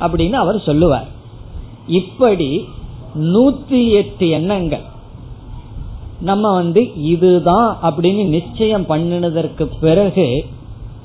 [0.00, 1.06] அப்படின்னு அவர் சொல்லுவார்.
[1.86, 2.68] இப்படி
[3.18, 4.82] நூத்தி எட்டு எண்ணங்கள்.
[6.20, 10.44] நம்ம வந்து இதுதான் அப்படின்னு நிச்சயம் பண்ணினதற்கு பிறகு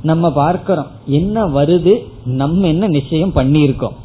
[0.02, 0.88] நம்ம பார்க்கிறோம்.
[1.06, 2.04] என்ன வருது?
[2.26, 3.96] நம்ம என்ன நிச்சயம் பண்ணியிருக்கோம்?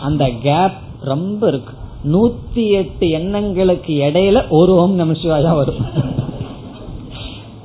[0.00, 1.72] அந்த கேப் ரொம்ப இருக்கு.
[2.12, 5.84] நூத்தி எட்டு எண்ணங்களுக்கு இடையில ஒரு ஓம் நம சிவாயா வரும்.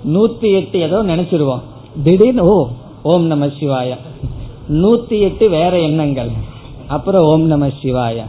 [0.05, 1.59] நூத்தி எட்டு ஏதோ நினைச்சிருவோம்.
[2.03, 2.67] திடீர்னு ஓ
[3.03, 3.97] ஓம் நம சிவாயா.
[4.69, 6.29] நூத்தி எட்டு வேற எண்ணங்கள்.
[6.87, 8.25] அப்புறம் ஓம் நம சிவாயா.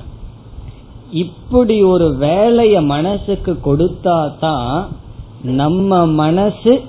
[1.11, 4.89] இப்படி ஒரு வேலைய மனசுக்கு கொடுத்தா தான்
[5.43, 6.81] நம்ம மனசு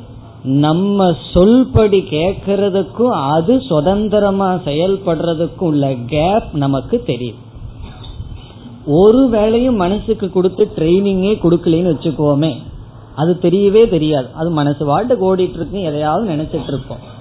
[0.43, 7.49] நம்ம சொல்படி கேட்கறதுக்கும் அது சுதந்திரமா செயல்படுறதுக்கும் உள்ள கேப் நமக்கு தெரியும்.
[8.85, 12.57] ஒரு வேலையும் மனசுக்கு கொடுத்து ட்ரைனிங்கே கொடுக்கலன்னு வச்சுக்கோமே.
[13.15, 14.27] அது தெரியவே தெரியாது.
[14.33, 17.19] அது மனசு வாட்டுக்கு ஓடிட்டு இருக்கு எதையாவது நினைச்சிட்டு இருப்போம்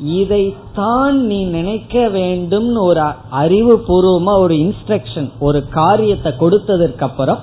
[0.00, 3.00] இதைத்தான் நீ நினைக்க வேண்டும் ஒரு
[3.30, 7.38] அறிவு பூர்வமா ஒரு இன்ஸ்ட்ரக்ஷன் ஒரு காரியத்தை கொடுத்ததற்கு அப்புறம்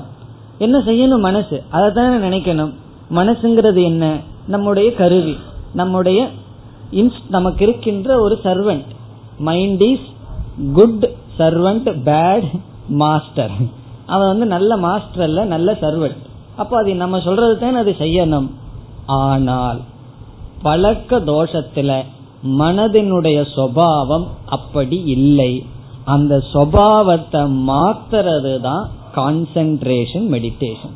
[0.58, 1.64] என்ன செய்யணும் மனசு?
[1.70, 2.74] அதை தானே நினைக்கணும்.
[3.16, 4.20] மனசுங்கிறது என்ன?
[4.48, 5.38] நம்முடைய கருவி.
[5.74, 6.30] நம்முடைய
[7.30, 8.86] நமக்கு இருக்கின்ற ஒரு servant
[9.38, 10.08] mind is
[10.74, 12.50] good servant bad
[13.02, 13.54] master.
[14.14, 16.24] அவன் வந்து நல்ல மாஸ்டர் அல்ல நல்ல சர்வெண்ட்
[16.56, 18.50] அப்போ அது நம்ம சொல்றது தான் அது செய்யணும்.
[19.24, 19.80] ஆனால்
[20.62, 21.92] பழக்க தோஷத்துல
[22.60, 25.52] மனதினுடைய சுவாவம் அப்படி இல்லை.
[26.14, 28.84] அந்த சுவாவத்தை மாத்துறது தான்
[29.18, 30.96] கான்சென்ட்ரேஷன் மெடிடேஷன்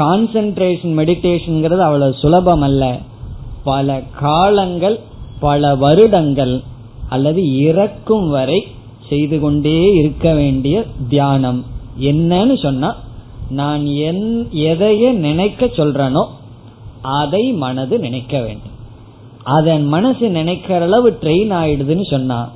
[0.00, 2.84] கான்சென்ட்ரேஷன் மெடிடேஷன்ங்கிறது அவ்வளவு சுலபம் அல்ல
[3.64, 4.96] பல காலங்கள்
[5.40, 6.54] பல வருடங்கள்
[7.08, 8.58] அல்லது இறக்கும் வரை
[9.08, 11.64] செய்து கொண்டே இருக்க வேண்டிய தியானம்.
[12.00, 12.96] என்னன்னு சொன்னா
[13.50, 16.26] நான் என் எதைய நினைக்க சொல்றனோ
[17.02, 18.76] அதை மனது நினைக்க வேண்டும்.
[19.42, 22.50] அதன் மனசு நினைக்கிற அளவு ட்ரெயின் ஆயிடுதுன்னு சொன்னா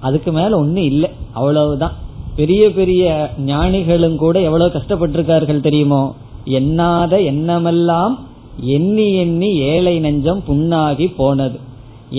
[0.00, 1.10] அதுக்கு மேல ஒன்னும் இல்லை.
[1.32, 1.94] அவ்வளவுதான்.
[2.36, 6.14] பெரிய பெரிய ஞானிகளும் கூட எவ்வளவு கஷ்டப்பட்டிருக்கார்கள் தெரியுமோ?
[6.46, 8.18] எண்ணாத எண்ணமெல்லாம்
[8.60, 11.58] எண்ணி எண்ணி ஏழை நெஞ்சம் புண்ணாகி போனது.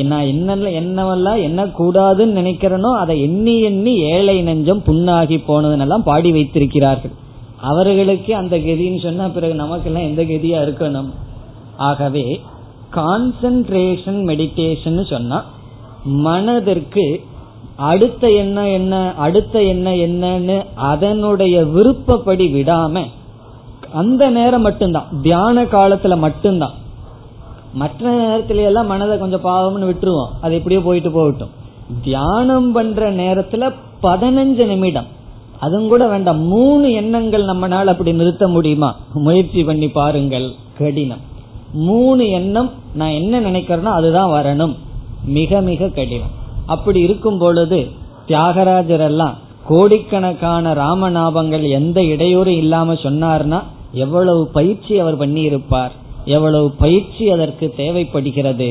[0.03, 7.11] நான் என்னென்ன என்னவெல்லாம் என்ன கூடாதுன்னு நினைக்கிறனோ அதை எண்ணி எண்ணி ஏழை நெஞ்சம் புண்ணாகி போனதுன்னெல்லாம் பாடி வைத்திருக்கிறார்கள்.
[7.61, 11.09] அவர்களுக்கு அந்த கதின்னு சொன்னா பிறகு நமக்கெல்லாம் எந்த கதியா இருக்கணும்?
[11.77, 12.41] ஆகவே
[12.91, 15.45] கான்சென்ட்ரேஷன் மெடிடேஷன் சொன்னா
[16.03, 17.21] மனதிற்கு
[17.75, 23.05] அடுத்த என்ன என்ன அடுத்த என்ன என்னன்னு அதனுடைய விருப்பப்படி விடாம
[23.93, 26.73] அந்த நேரம் மட்டும்தான் தியான காலத்துல மட்டும்தான்
[27.75, 30.27] மற்ற நேரத்துல எல்லாம் மனதை கொஞ்சம் பாவம்னு விட்டுருவோம்.
[30.41, 31.49] அது எப்படியோ போயிட்டு போகட்டும்.
[32.03, 33.73] தியானம் பண்ற நேரத்துல
[34.03, 35.05] பதினஞ்சு நிமிடம்.
[35.59, 36.39] அதுவும் கூட வேண்டாம்.
[36.39, 38.95] மூணு எண்ணங்கள் நம்மளால அப்படி நிறுத்த முடியுமா?
[39.13, 40.51] முயற்சி பண்ணி பாருங்கள்.
[40.77, 41.19] கடினம்.
[41.73, 44.75] மூணு எண்ணம் நான் என்ன நினைக்கிறேனோ அதுதான் வரணும்.
[45.25, 46.33] மிக மிக கடினம்.
[46.65, 47.87] அப்படி இருக்கும் பொழுது
[48.25, 49.35] தியாகராஜர் எல்லாம்
[49.67, 55.91] கோடிக்கணக்கான ராமநாபங்கள் எந்த இடையூறும் இல்லாம சொன்னார்னா எவ்வளவு பயிற்சி அவர் பண்ணியிருப்பார்.
[56.25, 58.69] எவ்வளவு பயிற்சி அதற்கு தேவைப்படுகிறது?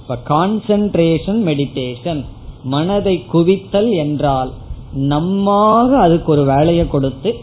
[0.00, 2.24] இப்ப கான்சென்ட்ரேஷன் மெடிடேஷன்
[2.64, 4.50] மனதை குவித்தல் என்றால்
[4.92, 7.34] நம்மாக அதுக்கு ஒரு வேலையை கொடுத்து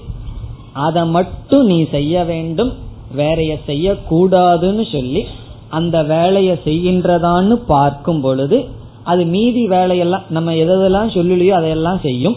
[0.74, 2.72] அதை மட்டும் நீ செய்ய வேண்டும்
[3.16, 5.24] வேறைய செய்யக்கூடாதுன்னு சொல்லி
[5.70, 8.58] அந்த வேலையை செய்கின்றதான்னு பார்க்கும் பொழுது
[9.04, 12.36] அது மீதி வேலையெல்லாம் நம்ம எதெல்லாம் சொல்லலையோ அதையெல்லாம் செய்யும்.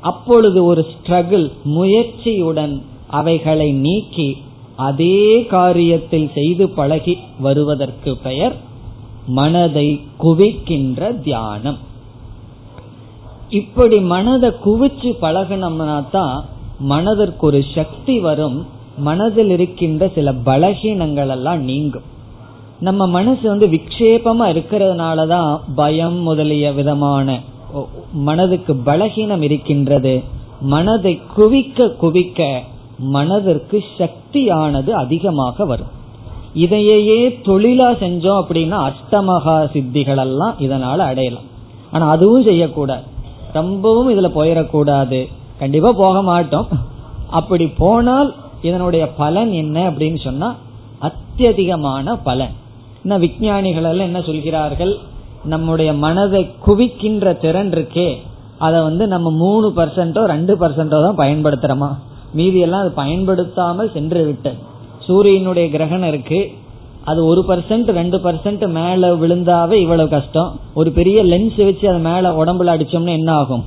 [0.00, 2.74] அப்பொழுது ஒரு ஸ்ட்ரகிள் முயற்சியுடன்
[3.08, 4.36] அவைகளை நீக்கி
[4.76, 8.56] அதே காரியத்தில் செய்து பழகி வருவதற்கு பெயர்
[9.26, 11.78] மனதை குவிக்கின்ற தியானம்.
[13.48, 16.44] இப்படி மனதை குவிச்சு பழகினோம்னா தான்
[16.78, 18.66] மனதிற்கு ஒரு சக்தி வரும்
[18.98, 22.02] மனதில் இருக்கின்ற சில பலகீனங்கள் எல்லாம் நீங்கும்.
[22.80, 27.40] நம்ம மனசு வந்து விக்ஷேபமா இருக்கிறதுனாலதான் பயம் முதலிய விதமான
[28.12, 30.22] மனதுக்கு பலகீனம் இருக்கின்றது.
[30.60, 32.62] மனதை குவிக்க குவிக்க
[33.14, 35.92] மனதிற்கு சக்தியானது அதிகமாக வரும்.
[36.64, 41.48] இதையே தொழிலா செஞ்சோம் அப்படின்னா அஷ்டமகா சித்திகள் எல்லாம் இதனால அடையலாம்.
[41.90, 43.04] ஆனா அதுவும் செய்யக்கூடாது.
[43.52, 45.20] ரொம்பவும் இதுல போயிடக்கூடாது
[45.58, 46.68] கண்டிப்பா போக மாட்டோம்.
[47.30, 50.54] அப்படி போனால் இதனுடைய பலன் என்ன அப்படின்னு சொன்னா
[51.08, 52.54] அத்தியதிகமான பலன்.
[53.02, 54.94] என்ன விஞ்ஞானிகள் எல்லாம் என்ன சொல்கிறார்கள்?
[55.44, 58.08] நம்முடைய மனதை குவிக்கின்ற திறன் இருக்கே.
[58.58, 61.90] அதை வந்து நம்ம மூணு பர்சன்டோ ரெண்டு பர்சன்டோ தான் பயன்படுத்துறோமா?
[62.34, 64.56] மீதி எல்லாம் அது பயன்படுத்தாமல் சென்று விட்டது
[65.06, 66.50] சூரியனுடைய கிரகணம் இருக்கு.
[67.04, 70.60] அது ஒரு பர்சன்ட் ரெண்டு பர்சன்ட் மேல விழுந்தாவே இவ்வளவு கஷ்டம்.
[70.74, 73.64] ஒரு பெரிய லென்ஸ் வச்சு அது மேல உடம்புல அடிச்சோம்னா என்ன ஆகும்?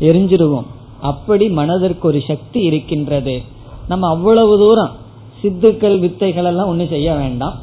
[0.00, 0.66] எரிஞ்சிருவோம்.
[1.00, 3.42] அப்படி மனதிற்கு ஒரு சக்தி இருக்கின்றது.
[3.88, 4.90] நம்ம அவ்வளவு தூரம்
[5.42, 7.54] சித்துக்கள் வித்தைகள் எல்லாம் ஒண்ணு செய்ய வேண்டாம்.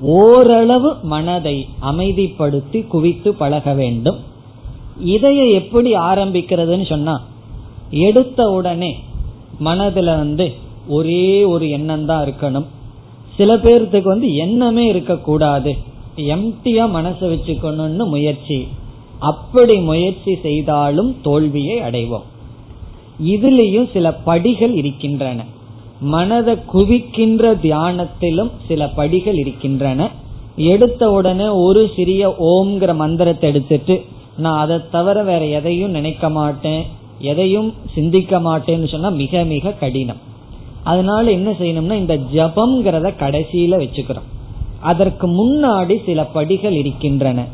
[0.00, 4.18] ஓரளவு மனதை அமைதிப்படுத்தி குவித்து பழக வேண்டும்.
[5.06, 7.22] இதைய எப்படி ஆரம்பிக்கிறதுன்னு சொன்னா
[7.90, 8.98] எடுத்த உடனே
[9.64, 10.52] மனதுல வந்து
[10.88, 12.66] ஒரே ஒரு எண்ணம் தான் இருக்கணும்.
[13.36, 15.76] சில பேர்த்துக்கு வந்து எண்ணமே இருக்கக்கூடாது.
[16.16, 18.68] எம்டியா மனசை வச்சுக்கணும்னு முயற்சி.
[19.18, 22.22] அப்படி முயற்சி செய்தாலும் தோல்வியை அடைவோம்.
[23.26, 25.44] இதுலேயும் சில படிகள் இருக்கின்றன.
[26.00, 30.10] மனதை குவிக்கின்ற தியானத்திலும் சில படிகள் இருக்கின்றன.
[30.56, 34.04] எடுத்த உடனே ஒரு சிறிய ஓம்ங்கிற மந்திரத்தை எடுத்துட்டு
[34.36, 36.86] நான் அதை தவிர வேற எதையும் நினைக்க மாட்டேன்.
[37.18, 40.16] எதையும் சிந்திக்க மாட்டேன்னு சொன்னா மிக மிக கடினம்.
[40.84, 44.28] அதனால என்ன செய்யணும்னா இந்த ஜபம்ங்கிறத கடைசியில வச்சுக்கிறோம்.
[44.80, 47.44] அதற்கு முன்னாடி சில படிகள் இருக்கின்றன.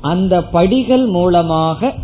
[0.00, 1.94] அந்த படிகள் மூலமாக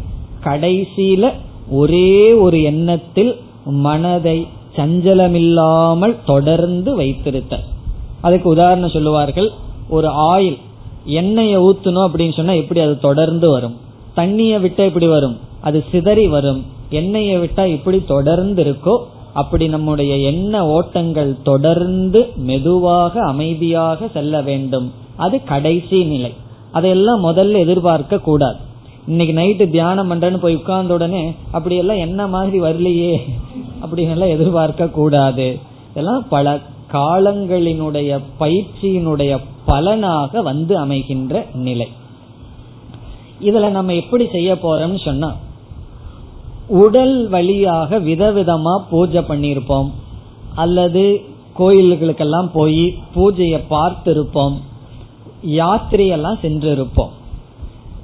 [0.45, 1.33] கடைசியில
[1.71, 4.47] ஒரே ஒரு எண்ணத்தில் மனதை
[4.77, 7.59] சஞ்சலமில்லாமல் தொடர்ந்து வைத்திருத்த
[8.21, 9.51] அதுக்கு உதாரணம் சொல்லுவார்கள்
[9.89, 10.57] ஒரு ஆயில்
[11.05, 13.77] எண்ணெயை ஊத்தணும் அப்படின்னு சொன்னா எப்படி அது தொடர்ந்து வரும்?
[14.17, 15.39] தண்ணியை விட்டு எப்படி வரும்?
[15.61, 16.64] அது சிதறி வரும்.
[16.91, 18.99] எண்ணெயை விட்டா இப்படி தொடர்ந்து இருக்கோ
[19.32, 24.93] அப்படி நம்முடைய எண்ண ஓட்டங்கள் தொடர்ந்து மெதுவாக அமைதியாக செல்ல வேண்டும்.
[25.16, 26.34] அது கடைசி நிலை.
[26.72, 28.57] அதையெல்லாம் முதல்ல எதிர்பார்க்க கூடாது.
[29.07, 33.16] இன்னைக்கு நைட்டு தியானம் பண்றேன்னு போய் உட்கார்ந்த உடனே அப்படி எல்லாம் என்ன மாதிரி வரலையே?
[33.82, 35.59] அப்படின்னு எல்லாம் எதிர்பார்க்க கூடாது.
[35.91, 36.59] இதெல்லாம் பல
[36.93, 41.89] காலங்களினுடைய பயிற்சியினுடைய பலனாக வந்து அமைகின்ற நிலை.
[43.43, 45.34] இதுல நம்ம எப்படி செய்ய போறோம்னு சொன்னா
[46.69, 49.91] உடல் வழியாக விதவிதமா பூஜை பண்ணியிருப்போம்.
[50.55, 51.21] அல்லது
[51.59, 54.55] கோயில்களுக்கெல்லாம் போய் பூஜையை பார்த்திருப்போம்.
[55.47, 57.09] யாத்திரையெல்லாம் சென்றிருப்போம்.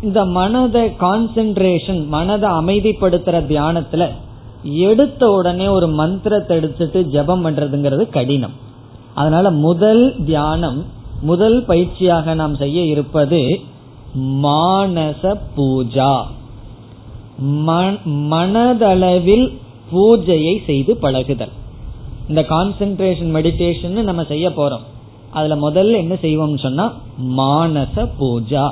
[0.02, 4.08] இந்த மனதை கான்சென்ட்ரேஷன் மனதை அமைதிப்படுத்துற தியானத்துல
[4.62, 8.52] எடுத்த உடனே ஒரு மந்திரத்தை எடுத்துட்டு ஜபம் பண்றதுங்கிறது கடினம்.
[9.14, 10.84] அதனால முதல் தியானம்
[11.22, 13.60] முதல் பயிற்சியாக நாம் செய்ய இருப்பது
[14.16, 16.22] மானச பூஜா.
[18.32, 19.46] மனதளவில்
[19.92, 21.52] பூஜையை செய்து பழகுதல்.
[22.28, 24.84] இந்த கான்சென்ட்ரேஷன் மெடிடேஷன் நம்ம செய்ய போறோம்.
[25.30, 26.86] அதுல முதல்ல என்ன செய்வோம் சொன்னா
[27.38, 28.64] மானச பூஜா.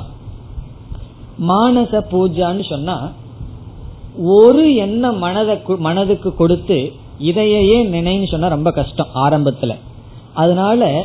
[1.49, 2.97] மானச பூஜான்னு சொன்னா
[4.39, 6.79] ஒரு எண்ணம் மனத மனதுக்கு கொடுத்து
[7.19, 9.75] இதையே நினைன்னு சொன்னா ரொம்ப கஷ்டம் ஆரம்பத்துல.
[10.35, 11.05] அதனால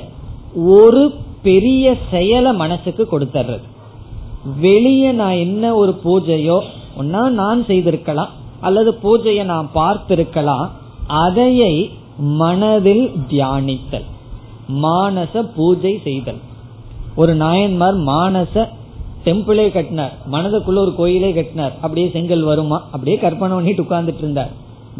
[0.77, 1.03] ஒரு
[1.41, 3.65] பெரிய செயலை மனசுக்கு கொடுத்துறது
[4.61, 6.57] வெளியே நான் என்ன ஒரு பூஜையோ
[6.99, 10.67] ஒன்னா நான் செய்திருக்கலாம் அல்லது பூஜையை நான் பார்த்திருக்கலாம்
[11.23, 11.73] அதையை
[12.41, 14.07] மனதில் தியானித்தல்.
[14.83, 16.41] மானச பூஜை செய்தல்.
[17.15, 18.65] ஒரு நாயன்மார் மானச
[19.25, 24.51] டெம்பிளே கட்டினார் மனதுக்குள்ள ஒரு கோயிலே கட்டினார் அப்படியே செங்கல் வருமா அப்படியே கற்பனை பண்ணிட்டு உட்கார்ந்துட்டு இருந்தார்.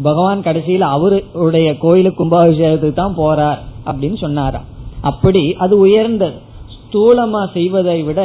[0.02, 4.66] பகவான் கடைசியில் அவருடைய கோயிலுக்கு கும்பாபிஷேகத்துக்கு தான் போறார் அப்படின்னு சொன்னாராம்.
[5.10, 6.38] அப்படி அது உயர்ந்தது.
[6.76, 8.20] ஸ்தூலமா செய்வதை விட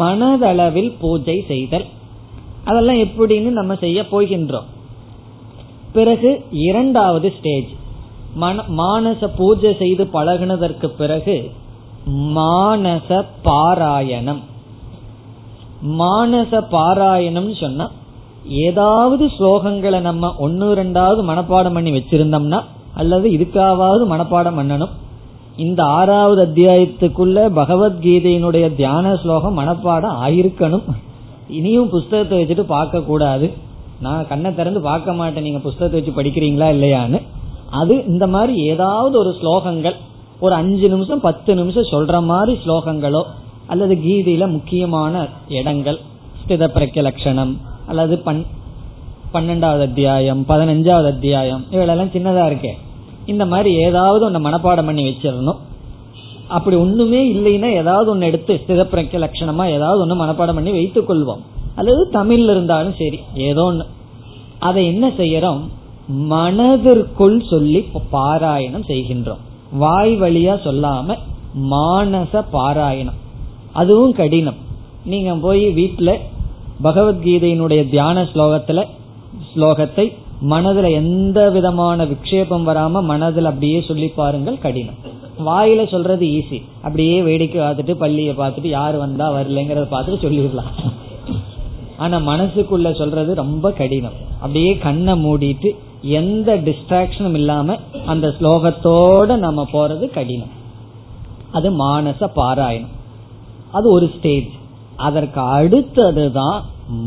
[0.00, 1.86] மனதளவில் பூஜை செய்தல்.
[2.64, 4.68] அதெல்லாம் எப்படின்னு நம்ம செய்ய போகின்றோம்.
[5.96, 6.30] பிறகு
[6.66, 7.72] இரண்டாவது ஸ்டேஜ்
[8.78, 11.36] மானச பூஜை செய்து பழகினதற்கு பிறகு
[12.36, 13.10] மானச
[13.48, 14.40] பாராயணம்.
[16.00, 17.86] மானச பாராயணம் சொன்னா
[18.64, 22.60] ஏதாவது ஸ்லோகங்களை நம்ம ஒன்னு ரெண்டாவது மனப்பாடம் பண்ணி வச்சிருந்தோம்னா
[22.94, 24.92] அல்லது இதுக்காவது மனப்பாடம் பண்ணணும்.
[25.56, 30.86] இந்த ஆறாவது அத்தியாயத்துக்குள்ள பகவத்கீதையினுடைய தியான ஸ்லோகம் மனப்பாடம் ஆயிருக்கணும்.
[31.48, 33.52] இனியும் புஸ்தகத்தை வச்சுட்டு பார்க்க கூடாது.
[34.00, 35.42] நான் கண்ணை திறந்து பார்க்க மாட்டேன்.
[35.42, 37.22] நீங்க புஸ்தகத்தை வச்சு படிக்கிறீங்களா இல்லையான்னு.
[37.70, 39.94] அது இந்த மாதிரி ஏதாவது ஒரு ஸ்லோகங்கள்.
[40.40, 43.22] ஒரு அஞ்சு நிமிஷம் பத்து நிமிஷம் சொல்ற மாதிரி ஸ்லோகங்களோ
[43.66, 45.98] அல்லது கீதையில முக்கியமான இடங்கள்.
[46.40, 48.44] ஸ்தித பிரக்க லட்சணம் அல்லது பன்
[49.32, 52.72] பன்னெண்டாவது அத்தியாயம் பதினஞ்சாவது அத்தியாயம் இவளெல்லாம் சின்னதா இருக்கே.
[53.26, 55.60] இந்த மாதிரி ஏதாவது ஒன்று மனப்பாடம் பண்ணி வச்சிடணும்.
[56.56, 61.42] அப்படி ஒண்ணுமே இல்லைன்னா ஏதாவது ஒன்னு எடுத்து சிதப்பிரக்க லட்சணமா ஏதாவது ஒன்னு மனப்பாடம் பண்ணி வைத்துக் கொள்வோம்.
[61.74, 63.86] அல்லது தமிழ்ல இருந்தாலும் சரி ஏதோ ஒன்று
[64.68, 65.62] அதை என்ன செய்யறோம்?
[66.32, 67.80] மனதிற்குள் சொல்லி
[68.12, 69.42] பாராயணம் செய்கின்றோம்.
[69.82, 71.16] வாய் வழியா சொல்லாம
[71.70, 73.18] மானச பாராயணம்.
[73.80, 74.58] அதுவும் கடினம்.
[75.04, 76.10] நீங்க போய் வீட்டுல
[76.84, 78.82] பகவத்கீதையினுடைய தியான ஸ்லோகத்துல
[79.50, 80.06] ஸ்லோகத்தை
[80.50, 84.98] மனதுல எந்த விதமான விக்ஷேபம் வராம மனதில் அப்படியே சொல்லி பாருங்கள் கடினம்.
[85.38, 90.72] வாயில சொல்றது ஈஸி அப்படியே வேடிக்கை பார்த்துட்டு பள்ளியை பார்த்துட்டு யாரு வந்தா வரலங்கிறத பார்த்துட்டு சொல்லிடலாம்.
[91.96, 94.18] ஆனா மனசுக்குள்ள சொல்றது ரொம்ப கடினம்.
[94.40, 95.70] அப்படியே கண்ணை மூடிட்டு
[96.00, 97.76] எந்த டிஸ்ட்ராக்ஷனும் இல்லாம
[98.06, 100.52] அந்த ஸ்லோகத்தோட நம்ம போறது கடினம்.
[101.52, 102.94] அது மானச பாராயணம்.
[103.72, 104.52] அது ஒரு ஸ்டேஜ்
[104.96, 106.60] அதற்கு அடுத்ததுதான்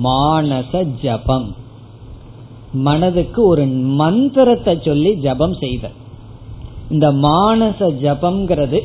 [0.04, 1.56] மானச ஜபம்.
[2.74, 3.66] மனதுக்கு ஒரு
[4.02, 5.96] மந்திரத்தை சொல்லி ஜபம் செய்தல்.
[6.94, 8.80] இந்த மானச ஜபம்ங்கிறது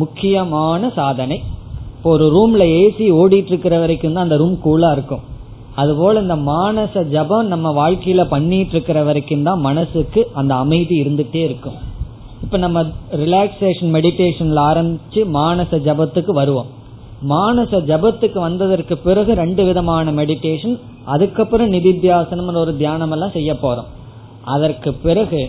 [0.00, 1.38] முக்கியமான சாதனை.
[2.10, 5.22] ஒரு ரூம்ல ஏசி ஓடிட்டு இருக்கிற வரைக்கும் தான் அந்த ரூம் கூலா இருக்கும்.
[5.74, 11.78] அதுபோல இந்த மானச ஜபம் நம்ம வாழ்க்கையில பண்ணிட்டு இருக்கிற வரைக்கும் தான் மனசுக்கு அந்த அமைதி இருந்துட்டே இருக்கும்.
[12.44, 12.82] இப்ப நம்ம
[13.22, 16.70] ரிலாக்ஸேஷன் மெடிடேஷன்ல ஆரம்பிச்சு மானச ஜபத்துக்கு வருவோம்.
[17.32, 20.76] மானச ஜபத்துக்கு வந்ததற்கு பிறகு ரெண்டு விதமான மெடிடேஷன்
[21.14, 23.90] அதுக்கப்புறம் நிதித்தியாசனம் ஒரு தியானம் எல்லாம் செய்ய போறோம்.
[24.54, 25.42] அதற்கு பிறகு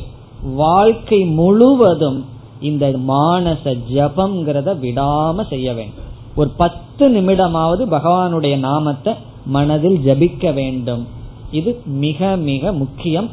[0.43, 2.25] வாழ்க்கை முழுவதும்
[2.59, 6.09] இந்த மானச ஜபம்ங்கிறத விடாம செய்ய வேண்டும்.
[6.35, 9.13] ஒரு பத்து நிமிடமாவது பகவானுடைய நாமத்தை
[9.45, 11.07] மனதில் ஜபிக்க வேண்டும்.
[11.51, 13.29] இது மிக மிக முக்கியம்.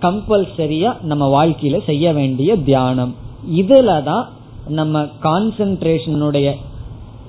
[0.00, 3.14] கம்பல்சரியா நம்ம வாழ்க்கையில செய்ய வேண்டிய தியானம்.
[3.56, 4.26] இதுல தான்
[4.68, 6.54] நம்ம கான்சென்ட்ரேஷனுடைய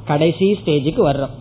[0.06, 1.36] கடைசி ஸ்டேஜுக்கு வர்றோம்.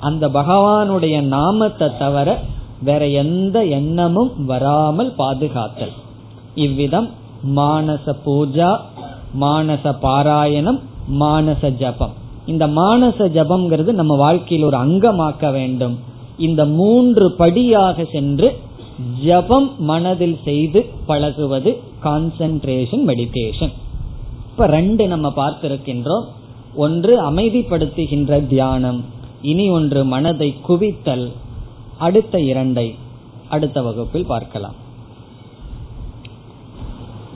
[0.00, 2.38] அந்த பகவானுடைய நாமத்தை தவிர
[2.82, 5.92] வேற எந்த எண்ணமும் வராமல் பாதுகாத்தல்.
[6.64, 7.08] இவ்விதம்
[7.56, 8.70] மானச பூஜா
[9.40, 10.78] மானச பாராயணம்
[11.20, 12.14] மானச ஜபம்.
[12.46, 15.96] இந்த மானச ஜபம்ங்கிறது நம்ம வாழ்க்கையில் ஒரு அங்கமாக்க வேண்டும்.
[16.46, 18.48] இந்த மூன்று படியாக சென்று
[19.24, 21.70] ஜபம் மனதில் செய்து பழகுவது
[22.04, 23.74] கான்சென்ட்ரேஷன் மெடிடேஷன்
[24.50, 26.26] இப்ப ரெண்டு நம்ம பார்த்திருக்கின்றோம்.
[26.84, 29.04] ஒன்று அமைதிப்படுத்துகின்ற தியானம்.
[29.42, 31.26] இனி ஒன்று மனதை குவித்தல்.
[31.98, 32.88] அடுத்த இரண்டை
[33.48, 34.76] அடுத்த வகுப்பில் பார்க்கலாம்.